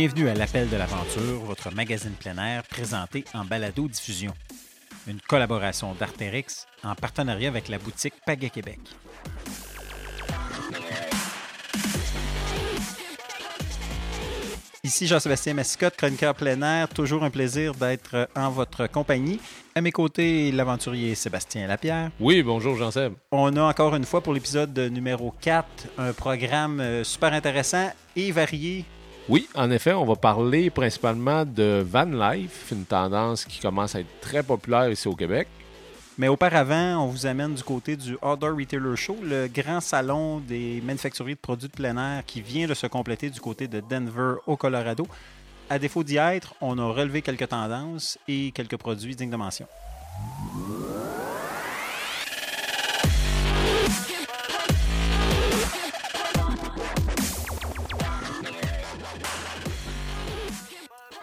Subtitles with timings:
[0.00, 4.32] Bienvenue à l'Appel de l'Aventure, votre magazine plein air présenté en balado-diffusion.
[5.06, 8.78] Une collaboration d'Artérix en partenariat avec la boutique Pagaie Québec.
[14.82, 16.88] Ici Jean-Sébastien Massicotte, chroniqueur plein air.
[16.88, 19.38] Toujours un plaisir d'être en votre compagnie.
[19.74, 22.10] À mes côtés, l'aventurier Sébastien Lapierre.
[22.18, 23.12] Oui, bonjour Jean-Seb.
[23.32, 25.66] On a encore une fois pour l'épisode numéro 4
[25.98, 28.86] un programme euh, super intéressant et varié.
[29.28, 34.00] Oui, en effet, on va parler principalement de van life, une tendance qui commence à
[34.00, 35.46] être très populaire ici au Québec.
[36.18, 40.82] Mais auparavant, on vous amène du côté du Outdoor Retailer Show, le grand salon des
[40.84, 44.34] manufacturiers de produits de plein air qui vient de se compléter du côté de Denver
[44.46, 45.06] au Colorado.
[45.70, 49.66] À défaut d'y être, on a relevé quelques tendances et quelques produits dignes de mention.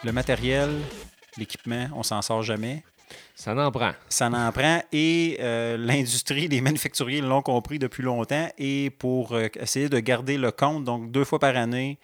[0.04, 0.70] Le matériel,
[1.38, 2.84] l'équipement, on s'en sort jamais.
[3.36, 3.92] Ça n'en prend.
[4.10, 9.48] Ça n'en prend et euh, l'industrie, les manufacturiers l'ont compris depuis longtemps et pour euh,
[9.60, 12.00] essayer de garder le compte, donc deux fois par année,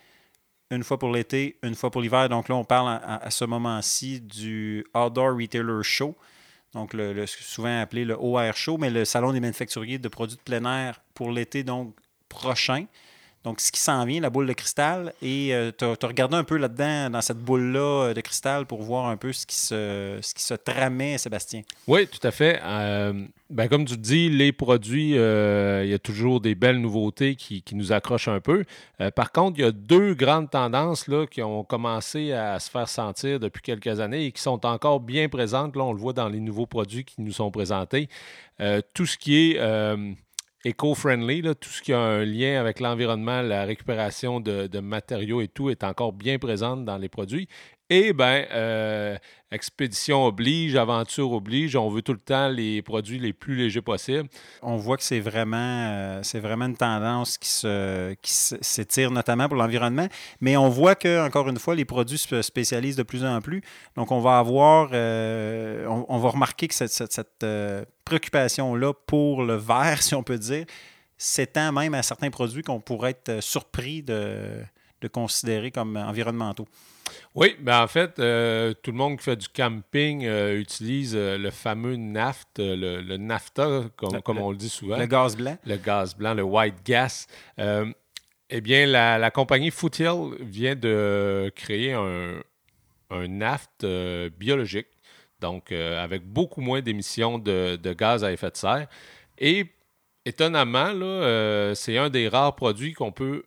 [0.71, 2.29] une fois pour l'été, une fois pour l'hiver.
[2.29, 6.15] Donc là, on parle à, à ce moment-ci du Outdoor Retailer Show,
[6.73, 10.37] donc le, le- souvent appelé le OR Show, mais le salon des manufacturiers de produits
[10.37, 11.95] de plein air pour l'été donc
[12.29, 12.85] prochain.
[13.43, 16.57] Donc, ce qui s'en vient, la boule de cristal, et tu as, regardé un peu
[16.57, 20.53] là-dedans, dans cette boule-là euh, de cristal, pour voir un peu ce qui se, ce
[20.53, 21.61] tramait, Sébastien.
[21.87, 22.61] Oui, tout à fait.
[22.63, 27.35] Euh, ben, comme tu dis, les produits, euh, il y a toujours des belles nouveautés
[27.35, 28.63] qui, nous accrochent un peu.
[28.99, 32.89] Euh, par contre, il y a deux grandes tendances qui ont commencé à se faire
[32.89, 35.75] sentir depuis quelques années et qui sont encore bien présentes.
[35.75, 38.09] Là, on le voit dans les nouveaux produits qui nous sont présentés.
[38.59, 40.13] Euh, tout ce qui est euh,
[40.65, 45.47] éco-friendly, tout ce qui a un lien avec l'environnement, la récupération de, de matériaux et
[45.47, 47.47] tout est encore bien présente dans les produits.
[47.95, 49.15] Et ben, euh,
[49.51, 54.27] expédition oblige, aventure oblige, on veut tout le temps les produits les plus légers possibles.
[54.63, 55.57] On voit que c'est vraiment,
[55.91, 60.07] euh, vraiment une tendance qui, se, qui s'étire notamment pour l'environnement,
[60.41, 63.61] mais on voit que, encore une fois, les produits se spécialisent de plus en plus.
[63.95, 67.45] Donc, on va avoir, euh, on, va remarquer que cette, cette- cette,
[68.05, 70.65] préoccupation-là pour le verre, si on peut dire,
[71.15, 74.63] s'étend même à certains produits qu'on pourrait être surpris de,
[75.01, 76.65] de considérer comme environnementaux.
[77.35, 81.37] Oui, ben en fait, euh, tout le monde qui fait du camping euh, utilise euh,
[81.37, 84.97] le fameux NAFT, le, le NAFTA, comme, Le- comme le- on le dit souvent.
[84.97, 85.57] Le gaz blanc.
[85.65, 87.27] le gaz blanc, le white gas.
[88.49, 92.35] Eh bien, la, la compagnie Foothill vient de créer un,
[93.09, 93.85] un naft
[94.37, 94.87] biologique,
[95.39, 98.87] donc avec beaucoup moins d'émissions de, de gaz à effet de serre.
[99.39, 99.65] Et
[100.25, 103.43] étonnamment, là, euh, c'est un des rares produits qu'on peut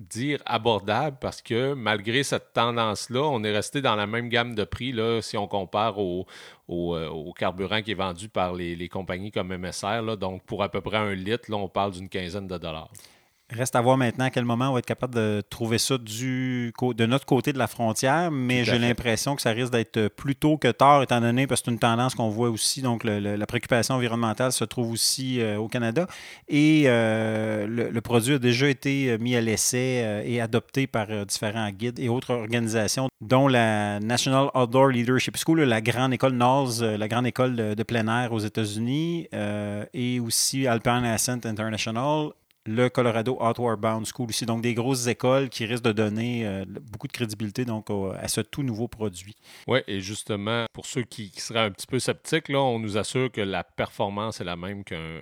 [0.00, 4.64] dire abordable parce que malgré cette tendance-là, on est resté dans la même gamme de
[4.64, 6.24] prix si on compare euh,
[6.68, 10.16] au carburant qui est vendu par les, compagnies comme MSR.
[10.16, 12.90] donc, pour à peu près un litre, là, on parle d'une quinzaine de dollars.
[13.52, 16.72] Reste à voir maintenant à quel moment on va être capable de trouver ça du,
[16.80, 20.56] de notre côté de la frontière, mais j'ai l'impression que ça risque d'être plus tôt
[20.56, 23.34] que tard, étant donné, parce que c'est une tendance qu'on voit aussi, donc le- le-
[23.34, 26.06] la préoccupation environnementale se trouve aussi euh, au Canada,
[26.48, 31.06] et euh, le, le produit a déjà été mis à l'essai euh, et adopté par
[31.10, 36.38] euh, différents guides et autres organisations, dont la National Outdoor Leadership School, la grande école
[36.40, 41.40] euh, la grande école de, de plein air aux États-Unis, euh, et aussi Alpine Ascent
[41.44, 42.28] International,
[42.66, 44.44] le Colorado Outward Bound School aussi.
[44.46, 48.40] Donc, des grosses écoles qui risquent de donner euh, beaucoup de crédibilité donc, à ce
[48.42, 49.34] tout nouveau produit.
[49.66, 52.98] Oui, et justement, pour ceux qui, qui seraient un petit peu sceptiques, là, on nous
[52.98, 55.20] assure que la performance est la même qu'un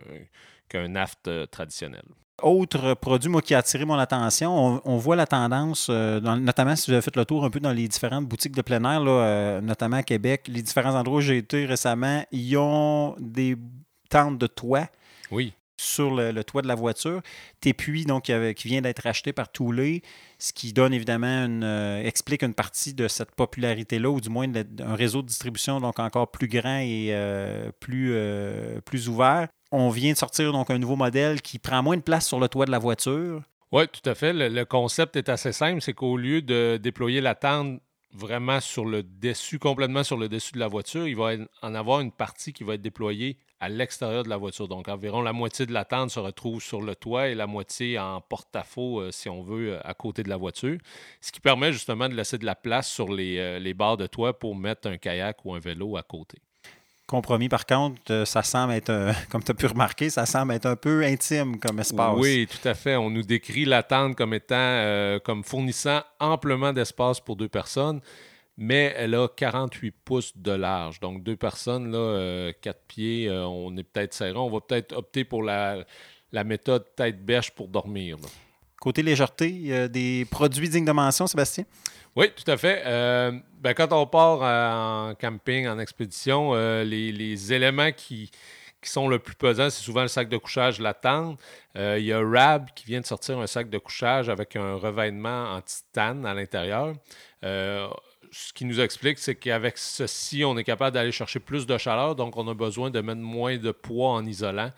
[0.68, 2.02] qu'un naft euh, traditionnel.
[2.42, 6.36] Autre produit, moi, qui a attiré mon attention, on, on voit la tendance, euh, dans-
[6.36, 8.84] notamment si vous avez fait le tour un peu dans les différentes boutiques de plein
[8.84, 13.16] air, là, euh, notamment à Québec, les différents endroits où j'ai été récemment, ils ont
[13.18, 13.56] des
[14.10, 14.88] tentes de toit
[15.30, 17.22] Oui, sur le, toit de la voiture.
[17.60, 20.00] Tépuis, donc, qui, vient d'être acheté par Thule,
[20.38, 24.46] ce qui donne évidemment une, euh, explique une partie de cette popularité-là, ou du moins
[24.80, 29.48] un réseau de distribution donc encore plus grand et euh, plus, euh, plus ouvert.
[29.70, 32.48] On vient de sortir donc un nouveau modèle qui prend moins de place sur le
[32.48, 33.42] toit de la voiture.
[33.70, 34.32] Oui, tout à fait.
[34.32, 37.80] Le, le concept est assez simple, c'est qu'au lieu de déployer la tente
[38.14, 41.32] vraiment sur le dessus, complètement sur le dessus de la voiture, il va
[41.62, 44.68] en avoir une partie qui va être déployée à l'extérieur de la voiture.
[44.68, 47.98] Donc environ la moitié de la tente se retrouve sur le toit et la moitié
[47.98, 50.78] en porte-à-faux, euh, si on veut, euh, à côté de la voiture.
[51.20, 54.06] Ce qui permet justement de laisser de la place sur les, euh, les barres de
[54.06, 56.38] toit pour mettre un kayak ou un vélo à côté.
[57.06, 57.48] compromis.
[57.48, 58.92] Par contre, ça semble être,
[59.30, 62.14] comme tu as pu remarquer, ça semble être un peu intime comme espace.
[62.18, 62.96] Oui, tout à fait.
[62.96, 68.02] On nous décrit la tente comme étant, comme fournissant amplement d'espace pour deux personnes
[68.60, 70.98] mais elle a 48 pouces de large.
[70.98, 74.36] Donc, deux personnes, là, 4 euh, pieds, euh, on est peut-être serré.
[74.36, 75.84] On va peut-être opter pour la,
[76.44, 78.16] méthode tête-bêche pour dormir.
[78.80, 81.64] Côté légèreté, des produits dignes de mention, Sébastien?
[82.16, 82.82] Oui, tout à fait.
[82.84, 86.52] Euh, ben, quand on part en camping, en expédition,
[86.82, 88.28] les, éléments qui,
[88.82, 91.38] qui sont le plus pesants, c'est souvent le sac de couchage, la tente.
[91.76, 95.52] il y a Rab qui vient de sortir un sac de couchage avec un revêtement
[95.52, 96.94] en titane à l'intérieur
[98.32, 102.14] ce qui nous explique, c'est qu'avec ceci, on est capable d'aller chercher plus de chaleur,
[102.14, 104.72] donc on a besoin de mettre moins de poids en isolant.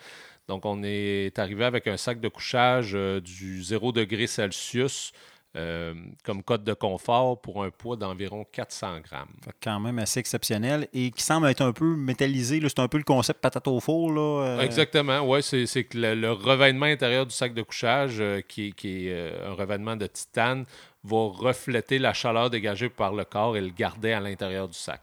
[0.51, 5.13] Donc, on est arrivé avec un sac de couchage euh, du 0 degré Celsius
[5.57, 5.95] euh,
[6.25, 9.29] comme code de confort pour un poids d'environ 400 grammes.
[9.63, 12.61] Quand même assez exceptionnel et qui semble être un peu métallisé.
[12.63, 14.13] C'est un peu le concept patate au four.
[14.13, 14.61] Là, euh.
[14.61, 15.41] Exactement, oui.
[15.43, 20.07] C'est que le, revêtement intérieur du sac de couchage, qui, qui, est un revêtement de
[20.07, 20.67] titane,
[21.05, 25.01] va refléter la chaleur dégagée par le corps et le garder à l'intérieur du sac.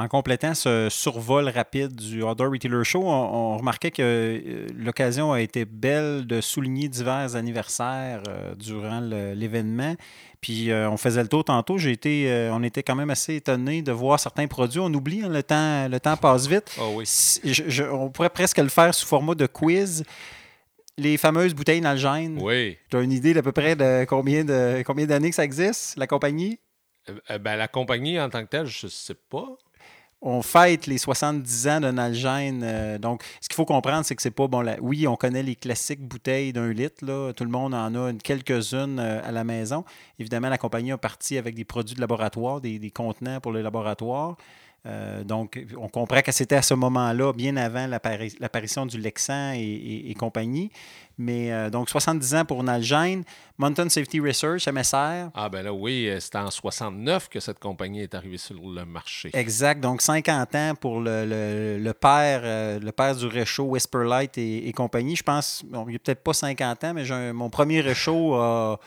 [0.00, 5.42] En complétant ce survol rapide du Outdoor Retailer Show, on, remarquait que euh, l'occasion a
[5.42, 9.94] été belle de souligner divers anniversaires euh, durant l'événement.
[10.40, 11.76] Puis euh, on faisait le tour tantôt.
[11.76, 14.80] J'ai été, on était quand même assez étonné de voir certains produits.
[14.80, 16.74] On oublie, hein, le, temps, le temps passe vite.
[16.80, 17.04] Oh oui.
[17.92, 20.02] on pourrait presque le faire sous format de quiz
[21.00, 22.38] les fameuses bouteilles Nalgene.
[22.40, 22.76] Oui.
[22.90, 25.96] Tu as une idée d'à peu près de combien de combien d'années que ça existe,
[25.96, 26.58] la compagnie?
[27.08, 29.46] Euh, ben, la compagnie en tant que telle, je ne sais pas.
[30.22, 32.60] On fête les 70 ans de Nalgene.
[32.62, 34.62] Euh, donc, ce qu'il faut comprendre, c'est que c'est pas bon.
[34.82, 37.02] oui, on connaît les classiques bouteilles d'un litre.
[37.06, 37.32] Là.
[37.32, 39.82] Tout le monde en a quelques-unes euh, à la maison.
[40.18, 43.62] Évidemment, la compagnie a parti avec des produits de laboratoire, des, des contenants pour le
[43.62, 44.36] laboratoire.
[44.86, 50.14] Euh, donc, on comprend que c'était à ce moment-là, bien avant l'apparition du Lexan et,
[50.18, 50.70] compagnie.
[51.18, 53.24] Mais euh, donc, 70 ans pour Nalgene.
[53.58, 55.30] Mountain Safety Research, MSR.
[55.34, 58.86] Ah, ben là, oui, euh, c'était en 69 que cette compagnie est arrivée sur le
[58.86, 59.30] marché.
[59.34, 59.80] Exact.
[59.80, 65.14] Donc, 50 ans pour le, père, le père du réchaud, Whisperlight et, et compagnie.
[65.14, 68.80] Je pense, bon, il n'y a peut-être pas 50 ans, mais mon premier réchaud a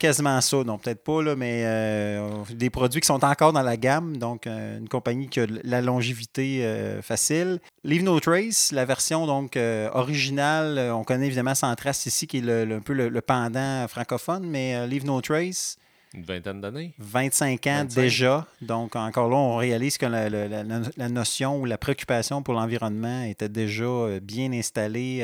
[0.00, 0.64] quasiment ça.
[0.64, 4.16] Non, peut-être pas, là, mais euh, des produits qui sont encore dans la gamme.
[4.16, 7.60] Donc, euh, une compagnie qui a la longévité euh, facile.
[7.84, 9.56] Leave No Trace, la version donc
[9.92, 14.46] originale, on connaît évidemment Sans Trace ici, qui est le, un peu le, pendant francophone,
[14.46, 15.76] mais Leave No Trace.
[16.12, 16.92] Une vingtaine d'années?
[16.98, 18.46] 25 ans déjà.
[18.60, 23.48] Donc, encore là, on réalise que la, la notion ou la préoccupation pour l'environnement était
[23.48, 25.20] déjà bien installée.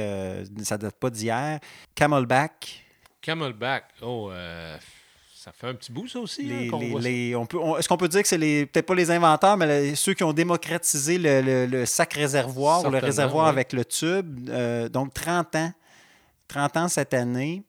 [0.63, 1.59] ça ne date pas d'hier.
[1.95, 2.86] Camelback,
[3.27, 4.79] Camelback, oh, euh,
[5.35, 6.49] ça fait un petit bout, ça aussi.
[6.49, 6.69] Hein,
[7.77, 11.19] est-ce qu'on peut dire que c'est peut-être pas les inventeurs, mais ceux qui ont démocratisé
[11.19, 14.49] le, sac réservoir ou le réservoir avec le tube?
[14.49, 15.73] Euh, donc, 30 ans.
[16.47, 17.65] 30 ans cette année.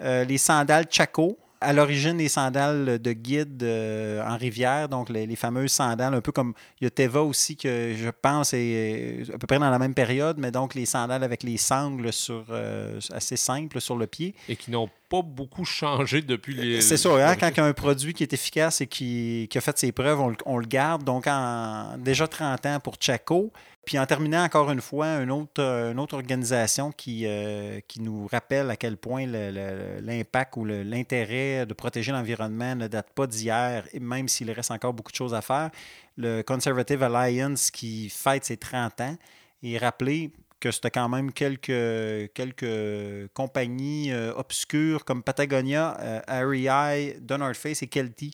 [0.00, 5.36] Euh, les sandales Chaco, à l'origine les sandales de guide euh, en rivière, donc les,
[5.36, 9.38] fameuses sandales, un peu comme il y a Teva aussi, que je pense est à
[9.38, 12.98] peu près dans la même période, mais donc les sandales avec les sangles sur, euh,
[13.12, 14.34] assez simples sur le pied.
[14.48, 16.80] Et qui n'ont pas beaucoup changé depuis les.
[16.80, 19.60] C'est ça, hein, quand il y a un produit qui est efficace et qui, a
[19.60, 21.04] fait ses preuves, on, le garde.
[21.04, 23.52] Donc, en, déjà 30 ans pour Chaco.
[23.84, 28.28] Puis en terminant encore une fois, une autre, une autre organisation qui, euh, qui nous
[28.28, 34.28] rappelle à quel point l'impact ou l'intérêt de protéger l'environnement ne date pas d'hier, même
[34.28, 35.70] s'il reste encore beaucoup de choses à faire.
[36.16, 39.16] Le Conservative Alliance qui fête ses 30 ans
[39.64, 47.16] et rappeler que c'était quand même quelques, quelques compagnies euh, obscures comme Patagonia, euh, REI,
[47.20, 48.30] Donald Face et Kelty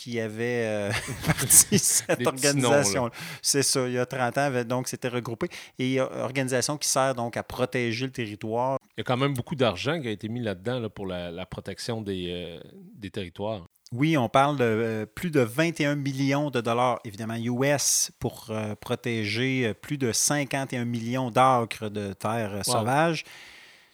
[0.00, 0.90] qui avait euh,
[1.26, 3.10] parti cette organisation.
[3.42, 5.48] C'est ça, il y a 30 ans, donc c'était regroupé.
[5.78, 8.78] Et organisation qui sert donc à protéger le territoire.
[8.96, 12.00] Il y a quand même beaucoup d'argent qui a été mis là-dedans pour la, protection
[12.00, 12.60] des, euh,
[12.94, 13.66] des, territoires.
[13.92, 19.74] Oui, on parle de euh, plus de 21 millions de dollars, évidemment, US, pour protéger
[19.74, 23.24] plus de 51 millions d'acres de terres sauvages.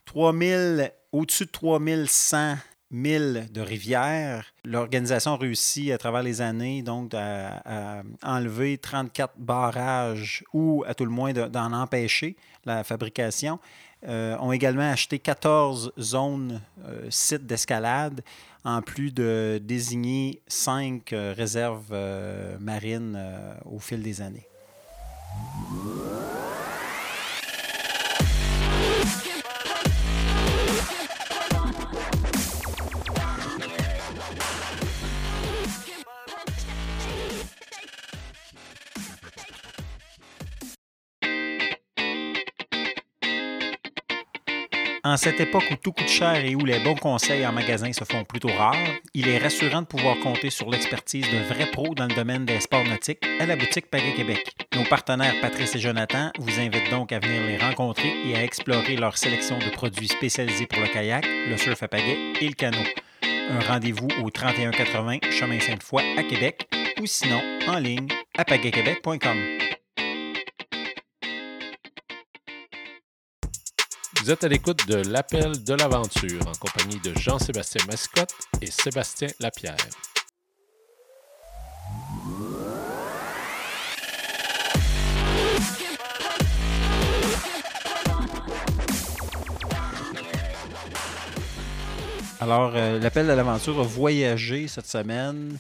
[0.05, 2.59] 3000, au-dessus de 3100
[2.91, 4.53] 1000 de rivières.
[4.65, 11.05] L'organisation a réussi à travers les années donc à, enlever 34 barrages ou à tout
[11.05, 13.59] le moins d'en empêcher la fabrication.
[14.07, 18.23] Euh, ont également acheté 14 zones, euh, sites d'escalade,
[18.65, 21.97] en plus de désigner 5 euh, réserves
[22.61, 23.19] marines
[23.65, 24.47] au fil des années.
[45.07, 48.03] En cette époque où tout coûte cher et où les bons conseils en magasin se
[48.03, 48.75] font plutôt rares,
[49.15, 52.59] il est rassurant de pouvoir compter sur l'expertise de vrais pros dans le domaine des
[52.59, 54.53] sports nautiques à la boutique Pagaie Québec.
[54.75, 58.97] Nos partenaires Patrice et Jonathan vous invitent donc à venir les rencontrer et à explorer
[58.97, 62.77] leur sélection de produits spécialisés pour le kayak, le surf à pagaie et le canot.
[63.23, 66.69] Un rendez-vous au 3180 Chemin Sainte-Foy à Québec
[67.01, 69.66] ou sinon en ligne à pagaiequebec.com.
[74.27, 79.29] Vous êtes à l'écoute de l'appel de l'aventure en compagnie de Jean-Sébastien Mascotte et Sébastien
[79.39, 79.77] Lapierre.
[92.41, 95.57] Alors, euh, l'appel de l'aventure a voyagé cette semaine.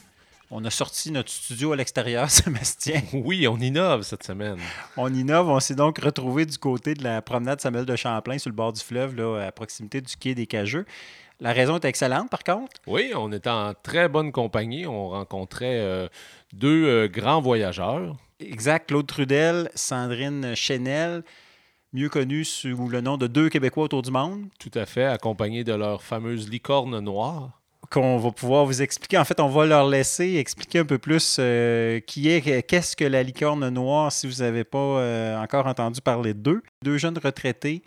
[0.51, 3.03] On a sorti notre studio à l'extérieur, Sébastien.
[3.13, 4.59] Oui, on innove cette semaine.
[4.97, 5.49] On innove.
[5.49, 8.73] On s'est donc retrouvé du côté de la promenade Samuel de Champlain sur le bord
[8.73, 10.87] du fleuve, là, à proximité du quai des Cageux.
[11.41, 12.81] La raison est excellente, par contre.
[12.87, 14.87] Oui, on était en très bonne compagnie.
[14.87, 16.09] On rencontrait euh,
[16.53, 18.17] deux euh, grands voyageurs.
[18.39, 18.89] Exact.
[18.89, 21.25] Claude Trudel, Sandrine Chenel,
[21.93, 24.47] mieux connus sous le nom de deux Québécois autour du monde.
[24.61, 27.61] Tout à fait, accompagnés de leur fameuse licorne noire.
[27.91, 29.19] Qu'on va pouvoir vous expliquer.
[29.19, 33.05] En fait, on va leur laisser expliquer un peu plus euh, qui est, qu'est-ce que
[33.05, 36.63] la licorne noire, si vous n'avez pas euh, encore entendu parler d'eux.
[36.83, 37.83] Deux jeunes retraités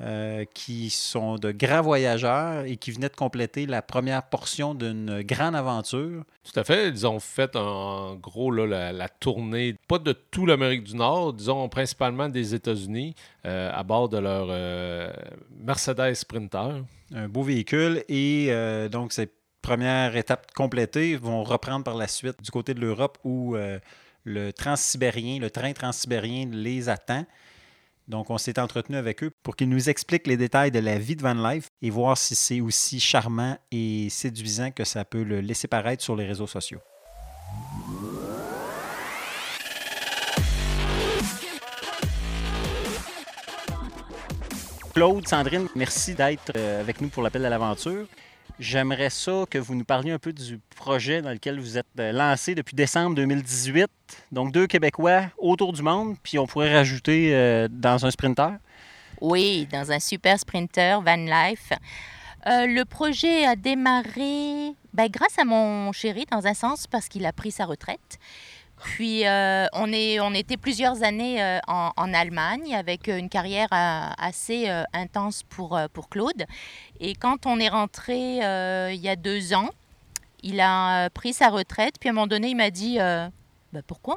[0.00, 5.22] euh, qui sont de grands voyageurs et qui venaient de compléter la première portion d'une
[5.22, 6.24] grande aventure.
[6.42, 6.88] Tout à fait.
[6.88, 11.34] Ils ont fait en gros là, la, la, tournée, pas de tout l'Amérique du Nord,
[11.34, 13.14] disons principalement des États-Unis,
[13.46, 15.12] euh, à bord de leur euh,
[15.60, 16.82] Mercedes Sprinter.
[17.14, 18.50] Un beau véhicule et
[18.90, 19.28] donc ces
[19.62, 23.56] premières étapes complétées vont reprendre par la suite du côté de l'Europe où
[24.24, 27.24] le transsibérien, le train transsibérien les attend.
[28.08, 31.14] Donc, on s'est entretenu avec eux pour qu'ils nous expliquent les détails de la vie
[31.14, 35.40] de Van Life et voir si c'est aussi charmant et séduisant que ça peut le
[35.40, 36.80] laisser paraître sur les réseaux sociaux.
[44.94, 48.06] Claude, Sandrine, merci d'être avec nous pour l'appel à l'aventure.
[48.62, 52.54] J'aimerais ça que vous nous parliez un peu du projet dans lequel vous êtes lancé
[52.54, 53.88] depuis décembre 2018.
[54.30, 58.52] Donc, deux Québécois autour du monde, puis on pourrait rajouter euh, dans un sprinter.
[59.20, 61.72] Oui, dans un super sprinter Van Life.
[62.46, 67.26] Euh, le projet a démarré ben, grâce à mon chéri, dans un sens, parce qu'il
[67.26, 68.20] a pris sa retraite.
[68.84, 75.42] Puis, euh, on, était plusieurs années euh, en, Allemagne avec une carrière euh, assez intense
[75.44, 76.44] pour, pour Claude.
[77.00, 78.36] Et quand on est rentré
[78.92, 79.70] il y a deux ans,
[80.42, 81.94] il a pris sa retraite.
[82.00, 84.16] Puis, à un moment donné, il m'a dit ben, pourquoi,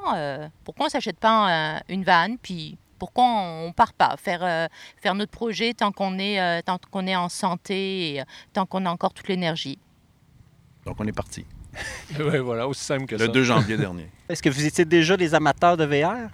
[0.64, 2.38] pourquoi on ne s'achète pas une vanne?
[2.42, 7.08] Puis, pourquoi on ne part pas faire, faire notre projet tant qu'on est, tant qu'on
[7.08, 9.78] est en santé et tant qu'on a encore toute l'énergie
[10.86, 11.46] Donc, on est parti.
[12.20, 13.28] oui, voilà, aussi simple que le ça.
[13.28, 14.10] 2 janvier dernier.
[14.30, 16.30] Est-ce que vous étiez déjà des amateurs de VR?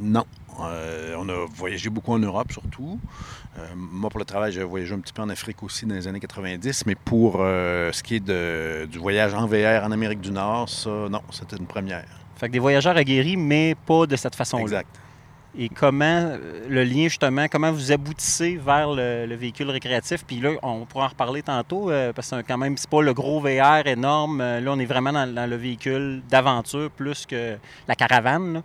[0.00, 0.24] Non.
[0.60, 2.98] Euh, on a voyagé beaucoup en Europe, surtout.
[3.58, 6.08] Euh, moi, pour le travail, j'ai voyagé un petit peu en Afrique aussi dans les
[6.08, 10.20] années 90, mais pour euh, ce qui est de, du voyage en VR en Amérique
[10.20, 12.04] du Nord, ça, non, c'était une première.
[12.36, 14.62] Fait que des voyageurs aguerris, mais pas de cette façon-là.
[14.62, 14.88] Exact.
[15.58, 16.36] Et comment,
[16.68, 20.24] le lien justement, comment vous aboutissez vers le, le véhicule récréatif?
[20.24, 23.14] Puis là, on pourra en reparler tantôt, euh, parce que quand même, c'est pas le
[23.14, 24.40] gros VR énorme.
[24.42, 27.56] Euh, là, on est vraiment dans, dans le véhicule d'aventure plus que
[27.88, 28.54] la caravane.
[28.54, 28.62] Là.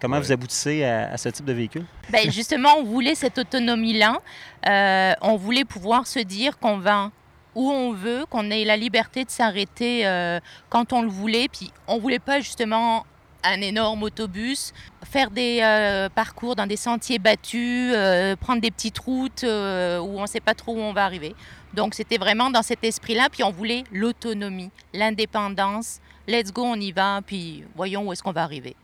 [0.00, 0.22] Comment ouais.
[0.22, 1.84] vous aboutissez à, à, ce type de véhicule?
[2.10, 4.18] Bien, justement, on voulait cette autonomie-là.
[4.66, 7.10] Euh, on voulait pouvoir se dire qu'on va
[7.54, 11.48] où on veut, qu'on ait la liberté de s'arrêter euh, quand on le voulait.
[11.48, 13.04] Puis on voulait pas justement
[13.44, 14.72] un énorme autobus,
[15.04, 20.18] faire des euh, parcours dans des sentiers battus, euh, prendre des petites routes euh, où
[20.18, 21.34] on ne sait pas trop où on va arriver.
[21.74, 26.00] Donc c'était vraiment dans cet esprit-là, puis on voulait l'autonomie, l'indépendance.
[26.26, 28.76] Let's go, on y va, puis voyons où est-ce qu'on va arriver.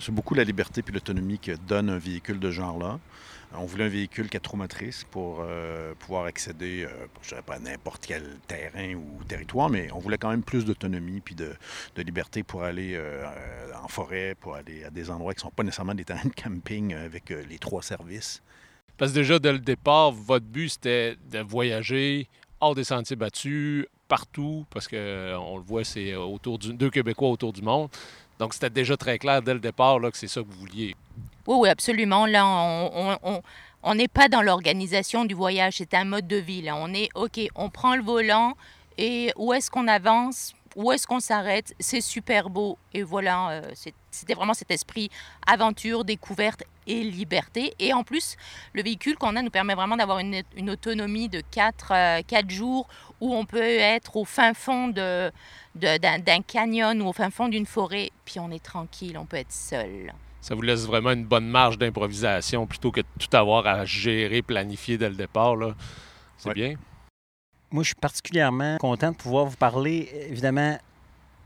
[0.00, 2.98] C'est beaucoup la liberté puis l'autonomie que donne un véhicule de genre-là.
[3.56, 7.58] On voulait un véhicule quatre roues motrices pour euh, pouvoir accéder, euh, je pas à
[7.58, 11.52] n'importe quel terrain ou territoire, mais on voulait quand même plus d'autonomie puis de,
[11.96, 13.24] liberté pour aller euh,
[13.82, 16.40] en forêt, pour aller à des endroits qui ne sont pas nécessairement des terrains de
[16.40, 18.40] camping avec les trois services.
[18.96, 22.28] Parce que déjà, dès le départ, votre but, c'était de voyager
[22.60, 27.52] hors des sentiers battus, partout, parce qu'on le voit, c'est autour du, deux Québécois autour
[27.52, 27.88] du monde.
[28.38, 30.94] Donc, c'était déjà très clair dès le départ là, que c'est ça que vous vouliez.
[31.46, 32.26] Oui, oui, absolument.
[32.26, 32.44] Là,
[33.82, 36.62] on n'est pas dans l'organisation du voyage, c'est un mode de vie.
[36.62, 36.76] Là.
[36.76, 38.54] On est, OK, on prend le volant
[38.98, 42.76] et où est-ce qu'on avance, où est-ce qu'on s'arrête, c'est super beau.
[42.92, 43.62] Et voilà, euh,
[44.10, 45.10] c'était vraiment cet esprit
[45.46, 47.74] aventure, découverte et liberté.
[47.78, 48.36] Et en plus,
[48.74, 52.88] le véhicule qu'on a nous permet vraiment d'avoir une, autonomie de 4, 4 euh, jours
[53.20, 55.32] où on peut être au fin fond de,
[55.74, 59.52] d'un canyon ou au fin fond d'une forêt, puis on est tranquille, on peut être
[59.52, 60.12] seul.
[60.40, 64.42] Ça vous laisse vraiment une bonne marge d'improvisation plutôt que de tout avoir à gérer,
[64.42, 65.56] planifier dès le départ.
[66.38, 66.74] C'est bien.
[67.70, 70.08] Moi, je suis particulièrement content de pouvoir vous parler.
[70.28, 70.78] Évidemment,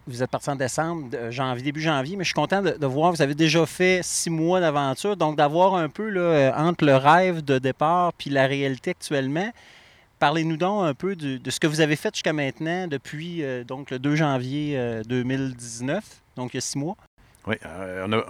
[0.06, 3.12] vous êtes parti en décembre, janvier, début janvier, mais je suis content de, de voir,
[3.12, 6.96] vous avez déjà fait six mois d'aventure, donc d'avoir un peu là, euh, entre le
[6.96, 9.50] rêve de départ puis la réalité actuellement.
[10.18, 13.90] Parlez-nous donc un peu de, ce que vous avez fait jusqu'à maintenant depuis euh, donc
[13.90, 16.00] le 2 janvier 2019, euh,
[16.36, 16.96] donc il y a six mois.
[17.46, 18.24] Oui, on, a,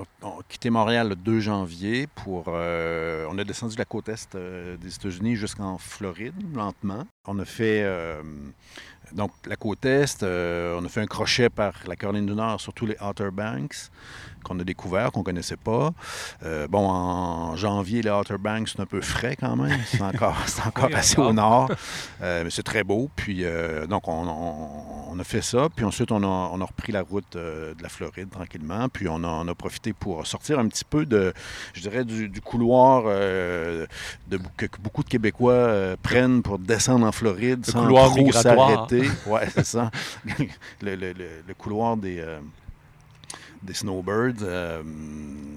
[0.49, 2.49] quitté Montréal le 2 janvier pour.
[2.49, 7.07] on a descendu la côte est des États-Unis jusqu'en Floride, lentement.
[7.27, 7.85] On a fait
[9.15, 12.61] donc, la côte Est, euh, on a fait un crochet par la Caroline du Nord
[12.61, 13.91] sur tous les Outer Banks
[14.43, 15.93] qu'on a découvert, qu'on ne connaissait pas.
[16.45, 19.81] Euh, bon, en janvier, les Outer Banks, c'est un peu frais quand même.
[19.87, 21.71] C'est encore, encore assez au nord.
[22.21, 23.09] Euh, mais c'est très beau.
[23.17, 23.43] Puis,
[23.89, 25.69] donc, on, a fait ça.
[25.75, 28.91] Puis ensuite, on a, repris la route de la Floride tranquillement.
[28.91, 31.33] Puis, on a, a, profité pour sortir un petit peu de,
[31.73, 33.87] je dirais, du, couloir de,
[34.59, 39.04] que, beaucoup de Québécois prennent pour descendre en Floride sans trop s'arrêter.
[39.27, 39.91] Oui, c'est ça.
[40.83, 42.41] le, couloir des, euh,
[43.63, 44.43] des snowbirds.
[44.43, 44.83] Euh,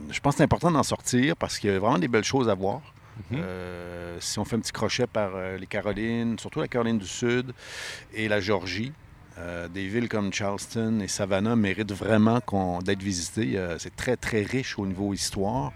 [0.09, 2.49] je pense que c'est important d'en sortir parce qu'il y a vraiment des belles choses
[2.49, 2.81] à voir.
[3.31, 3.39] Mhm.
[3.41, 7.53] Euh, si on fait un petit crochet par les Carolines, surtout la Caroline du Sud
[8.13, 8.91] et la Georgie,
[9.71, 12.41] des villes comme Charleston et Savannah méritent vraiment
[12.83, 13.63] d'être visitées.
[13.77, 15.73] c'est très, très riche au niveau histoire.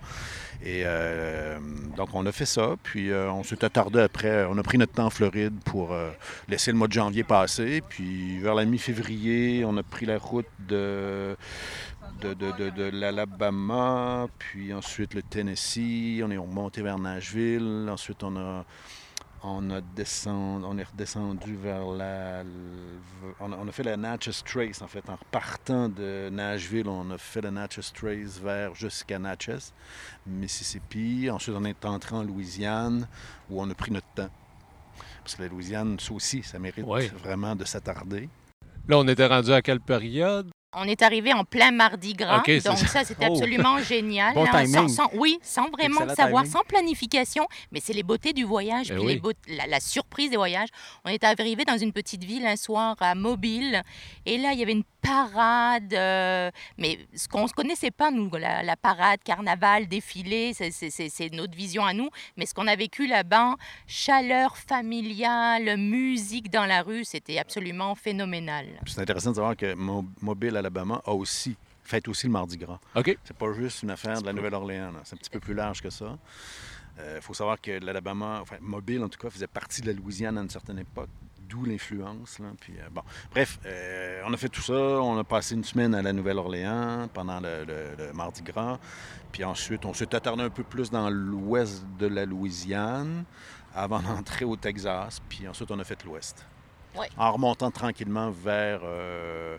[0.63, 1.57] Et euh,
[1.97, 2.75] donc, on a fait ça.
[2.83, 4.45] Puis, euh, on s'est attardé après.
[4.45, 6.11] On a pris notre temps en Floride pour euh,
[6.47, 7.81] laisser le mois de janvier passer.
[7.87, 11.35] Puis, vers la mi-février, on a pris la route de,
[12.21, 14.27] de, l'Alabama.
[14.37, 16.21] Puis, ensuite, le Tennessee.
[16.23, 17.87] On est remonté vers Nashville.
[17.89, 18.65] Ensuite, on a
[19.43, 22.43] on, a descend, on est redescendu vers la.
[23.39, 25.09] On a, fait la Natchez Trace, en fait.
[25.09, 29.57] En repartant de Nashville, on a fait la Natchez Trace vers jusqu'à Natchez,
[30.27, 31.29] Mississippi.
[31.31, 33.07] Ensuite, on est entré en Louisiane,
[33.49, 34.29] où on a pris notre temps.
[35.23, 38.29] Parce que la Louisiane, ça aussi, ça mérite vraiment de s'attarder.
[38.87, 40.51] Là, on était rendu à quelle période?
[40.74, 43.34] On est arrivé en plein Mardi Gras, donc ça, c'était oh.
[43.34, 44.34] absolument génial.
[44.34, 48.96] Bon hein, oui, sans vraiment savoir, sans planification, mais c'est les beautés du voyage, eh
[48.96, 49.22] puis
[49.68, 50.70] la, surprise des voyages.
[51.03, 53.81] On est arrivé dans une petite ville un soir à Mobile,
[54.25, 58.29] et là, il y avait une parade, euh, mais ce qu'on ne connaissait pas, nous,
[58.38, 63.55] la, parade, carnaval, défilé, c'est notre vision à nous, mais ce qu'on a vécu là-bas,
[63.88, 68.66] chaleur familiale, musique dans la rue, c'était absolument phénoménal.
[68.86, 72.79] C'est intéressant de savoir que Mobile, Alabama, a aussi fait aussi le Mardi Gras.
[72.95, 73.17] OK.
[73.24, 75.89] C'est pas juste une affaire de la Nouvelle-Orléans, c'est un petit peu plus large que
[75.89, 76.17] ça.
[76.97, 79.93] Il euh, faut savoir que l'Alabama, enfin, Mobile en tout cas, faisait partie de la
[79.93, 81.09] Louisiane à une certaine époque
[81.50, 82.37] d'où l'influence.
[82.59, 83.01] Puis, euh, bon.
[83.31, 84.74] Bref, euh, on a fait tout ça.
[84.74, 88.79] On a passé une semaine à la Nouvelle-Orléans pendant le, Mardi Gras.
[89.31, 93.25] Puis ensuite, on s'est attardé un peu plus dans l'ouest de la Louisiane
[93.75, 95.21] avant d'entrer au Texas.
[95.27, 96.45] Puis ensuite, on a fait l'ouest.
[97.17, 99.57] En remontant tranquillement vers euh,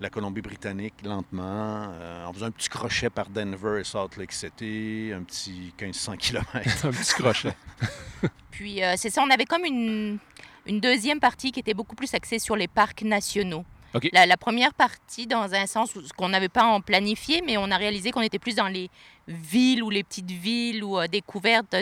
[0.00, 1.92] la Colombie-Britannique, lentement,
[2.26, 6.46] en faisant un petit crochet par Denver et Salt Lake City, un petit 1500 km.
[6.84, 7.54] un petit crochet.
[8.50, 10.18] Puis c'est ça, on avait comme une,
[10.66, 13.64] une deuxième partie qui était beaucoup plus axée sur les parcs nationaux.
[14.12, 18.12] La, première partie, dans un sens qu'on n'avait pas en planifié, mais on a réalisé
[18.12, 18.88] qu'on était plus dans les
[19.26, 21.74] villes ou les petites villes ou euh, découvertes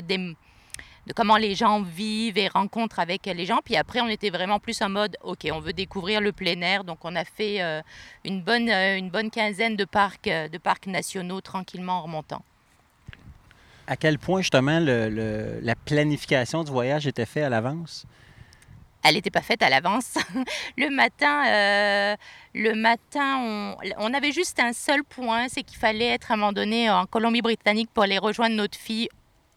[1.08, 3.60] de comment les gens vivent et rencontrent avec les gens.
[3.64, 6.84] Puis après, on était vraiment plus en mode, OK, on veut découvrir le plein air.
[6.84, 7.80] Donc, on a fait euh,
[8.24, 12.42] une, bonne, euh, une bonne quinzaine de parcs, de parcs nationaux tranquillement en remontant.
[13.86, 18.06] À quel point, justement, la planification du voyage était faite à l'avance?
[19.04, 20.14] elle n'était pas faite à l'avance.
[20.76, 22.16] le matin, euh,
[22.54, 26.52] le matin on, avait juste un seul point, c'est qu'il fallait être à un moment
[26.52, 29.08] donné en Colombie-Britannique pour aller rejoindre notre fille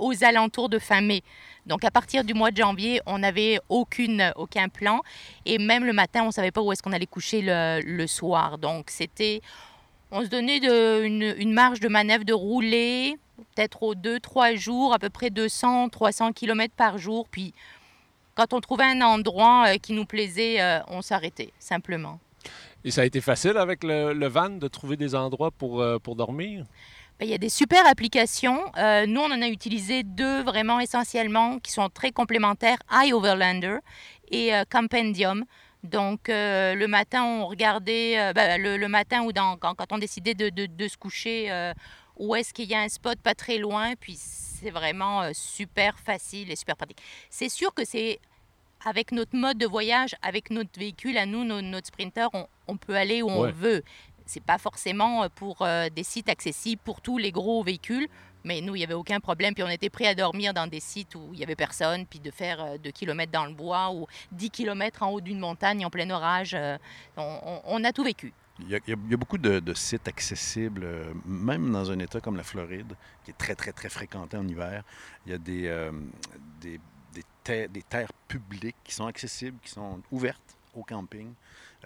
[0.01, 1.23] aux alentours de fin mai.
[1.65, 5.01] Donc à partir du mois de janvier, on n'avait aucune, aucun plan.
[5.45, 8.57] Et même le matin, on ne savait pas où est-ce qu'on allait coucher le, soir.
[8.57, 9.41] Donc c'était...
[10.13, 13.17] On se donnait une, une, marge de manœuvre de rouler,
[13.55, 17.29] peut-être aux 2-3 jours, à peu près 200-300 km par jour.
[17.29, 17.53] Puis
[18.35, 22.19] quand on trouvait un endroit euh, qui nous plaisait, euh, on s'arrêtait, simplement.
[22.83, 26.15] Et ça a été facile avec le, van de trouver des endroits pour, euh, pour
[26.15, 26.65] dormir?
[27.21, 28.63] Ben, il y a des super applications.
[29.07, 33.77] nous, on en a utilisé deux vraiment essentiellement qui sont très complémentaires, iOverlander
[34.31, 35.45] et Compendium.
[35.83, 39.91] Donc euh, le matin, on regardait, euh, bah, le, le matin ou dans, quand, quand
[39.91, 41.73] on décidait de, de- de se coucher, euh,
[42.17, 43.93] où est-ce qu'il y a un spot pas très loin.
[43.99, 47.01] Puis c'est vraiment euh, super facile et super pratique.
[47.29, 48.19] C'est sûr que c'est
[48.83, 52.77] avec notre mode de voyage, avec notre véhicule, à nous, no- notre sprinter, on, on
[52.77, 53.49] peut aller où Ouais.
[53.49, 53.83] on veut.
[54.31, 58.07] C'est pas forcément euh, pour euh, des sites accessibles pour tous les gros véhicules.
[58.45, 59.53] Mais nous, il n'y avait aucun problème.
[59.53, 62.19] Puis on était prêts à dormir dans des sites où il n'y avait personne, puis
[62.19, 65.89] de faire 2 km dans le bois ou 10 km en haut d'une montagne en
[65.89, 66.53] plein orage.
[66.53, 66.77] euh,
[67.17, 68.33] on, a tout vécu.
[68.59, 72.93] Il y a, beaucoup de, sites accessibles, euh, même dans un État comme la Floride,
[73.25, 74.83] qui est très, très, très fréquenté en hiver.
[75.25, 75.91] Il y a des, euh,
[76.61, 76.79] des,
[77.13, 81.33] des terres, des terres publiques qui sont accessibles, qui sont ouvertes au camping.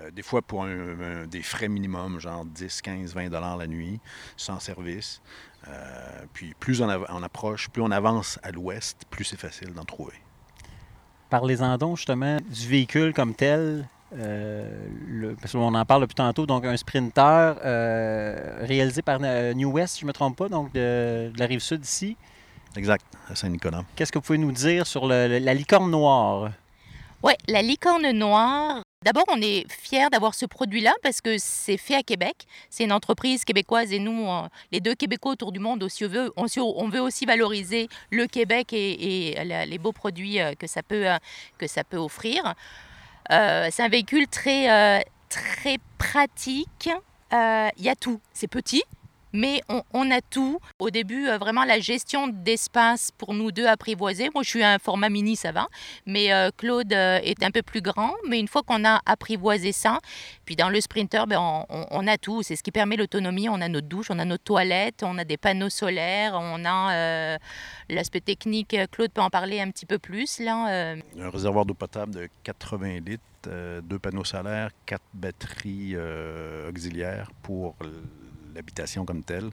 [0.01, 3.65] Euh, des fois pour un- un- des frais minimums, genre 10, 15, 20 dollars la
[3.67, 3.99] nuit,
[4.35, 5.21] sans service.
[5.67, 6.89] Euh, puis plus on,
[7.23, 10.13] approche, plus on avance à l'ouest, plus c'est facile d'en trouver.
[11.29, 13.87] Parlez-en donc justement du véhicule comme tel.
[14.15, 14.69] euh,
[15.07, 17.55] le- parce qu'on en parle depuis tantôt, donc un sprinter
[18.65, 21.59] réalisé par New West, si je ne me trompe pas, donc de, de la rive
[21.59, 22.15] sud ici.
[22.77, 23.83] Exact, à Saint-Nicolas.
[23.95, 26.51] Qu'est-ce que vous pouvez nous dire sur le- la licorne noire?
[27.25, 28.83] Ouais, la licorne noire.
[29.03, 32.45] D'abord, on est fiers d'avoir ce produit-là parce que c'est fait à Québec.
[32.69, 34.27] C'est une entreprise québécoise et nous,
[34.71, 39.77] les deux Québécois autour du monde, aussi, on, veut, aussi valoriser le Québec et, les
[39.79, 41.17] beaux produits euh, que ça peut, euh,
[41.57, 42.53] que ça peut offrir.
[43.31, 46.91] Euh, c'est un véhicule très, très pratique.
[47.31, 48.21] Il y a tout.
[48.33, 48.83] C'est petit,
[49.35, 49.61] mais
[49.93, 50.59] on, a tout.
[50.79, 54.29] Au début, euh, vraiment la gestion d'espace pour nous deux apprivoiser.
[54.33, 55.67] Moi, je suis un format mini, ça va.
[56.05, 58.13] Mais euh, Claude euh, est un peu plus grand.
[58.27, 59.99] Mais une fois qu'on a apprivoisé ça,
[60.45, 62.43] puis dans le Sprinter, ben, on, a tout.
[62.43, 63.49] C'est ce qui permet l'autonomie.
[63.49, 67.37] On a notre douche, on a notre toilette, on a des panneaux solaires, on a
[67.89, 68.75] l'aspect technique.
[68.91, 70.39] Claude peut en parler un petit peu plus.
[70.39, 70.95] Là.
[71.19, 75.95] Un réservoir d'eau potable de 80 litres, deux panneaux solaires, quatre batteries
[76.69, 77.75] auxiliaires pour
[78.55, 79.49] l'habitation comme telle.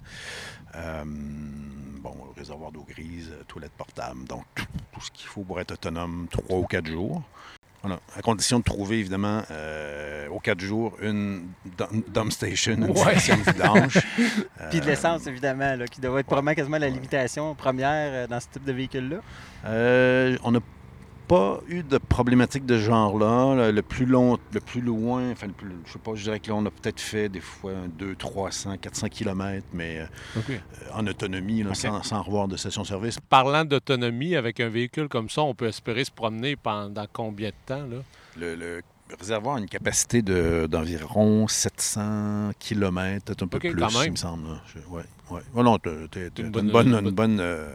[0.75, 5.61] Euh, bon, réservoir d'eau grise, euh, toilette portable, donc tout, tout ce qu'il faut pour
[5.61, 7.23] être autonome trois ou quatre jours.
[7.83, 7.99] Voilà.
[8.17, 12.97] À condition de trouver, évidemment, euh, aux quatre jours, une dum- dump station, une Ouais.
[13.19, 13.99] station de vidange.
[14.71, 18.39] Puis de l'essence, évidemment, là, qui doit être probablement quasiment la limitation première euh, dans
[18.39, 19.17] ce type de véhicule-là.
[20.45, 20.55] On
[21.33, 23.71] pas eu de problématique de ce genre-là.
[23.73, 26.49] Le- plus long, le plus loin, enfin, le plus- je sais pas, je dirais que
[26.49, 30.07] là, on a peut-être fait des fois 200, 300, 400 km, mais euh,
[30.51, 30.59] euh,
[30.95, 33.19] en autonomie, là, sans, sans revoir de station-service.
[33.31, 37.55] Parlant d'autonomie, avec un véhicule comme ça, on peut espérer se promener pendant combien de
[37.65, 37.87] temps?
[37.87, 37.97] Là?
[38.39, 38.83] Le, le
[39.19, 43.71] réservoir a une capacité de- d'environ 700 km, peut-être un peu plus,
[44.05, 44.49] il me semble.
[44.67, 45.41] Je- ouais, ouais.
[45.55, 46.09] Ouais, non, Une
[46.47, 47.73] une bonne- bonne, une une bonne- bonne, euh,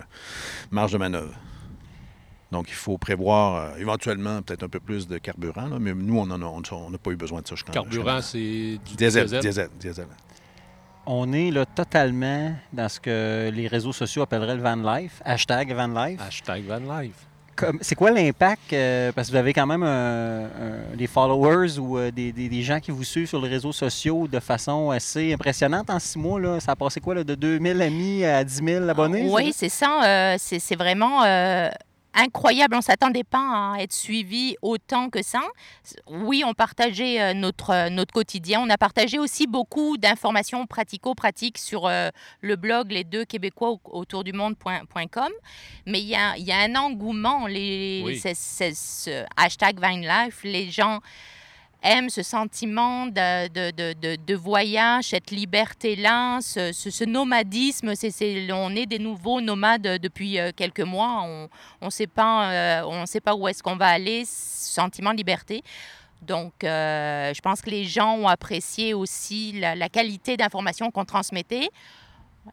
[0.71, 1.33] marge de manœuvre.
[2.51, 6.17] Donc, il faut prévoir euh, éventuellement peut-être un peu plus de carburant, là, mais nous,
[6.19, 9.41] on n'a pas eu besoin de ça jusqu'à Carburant, c'est du diesel, diesel?
[9.41, 10.07] diesel, diesel.
[11.05, 15.73] On est là totalement dans ce que les réseaux sociaux appelleraient le van life, hashtag
[15.73, 16.19] van life.
[16.21, 17.15] Hashtag Van Life.
[17.55, 18.71] Comme- C'est quoi l'impact?
[18.73, 19.83] euh, parce que vous avez quand même
[20.95, 24.27] des followers ou euh, des, des- des gens qui vous suivent sur les réseaux sociaux
[24.27, 26.39] de façon assez impressionnante en six mois.
[26.39, 26.59] Là.
[26.59, 29.27] Ça a passé quoi, là, de 2000 amis à 10 000 abonnés?
[29.31, 30.03] Oui, c'est ça.
[30.05, 31.69] euh, c'est c'est vraiment euh,
[32.17, 32.73] incroyable.
[32.75, 35.41] On ne s'attendait pas à être suivi autant que ça.
[36.07, 38.59] Oui, on partageait euh, notre, euh, notre quotidien.
[38.61, 42.09] On a partagé aussi beaucoup d'informations pratico-pratiques sur euh,
[42.41, 45.29] le blog les deux québécois au- autour du monde.com.
[45.85, 47.47] Mais il y a, il y a un engouement.
[47.47, 48.19] Les, Oui.
[48.19, 50.99] ce hashtag VineLife, les gens
[51.83, 57.93] aiment ce sentiment de, de, de, de- voyage, cette liberté-là, ce, ce- nomadisme.
[57.95, 61.23] C'est, c'est- on est des nouveaux nomades depuis euh, quelques mois.
[61.81, 65.17] On ne sait, pas, euh, sait pas où est-ce qu'on va aller, ce sentiment de
[65.17, 65.63] liberté.
[66.21, 71.05] Donc, euh, je pense que les gens ont apprécié aussi la, la qualité d'information qu'on
[71.05, 71.69] transmettait,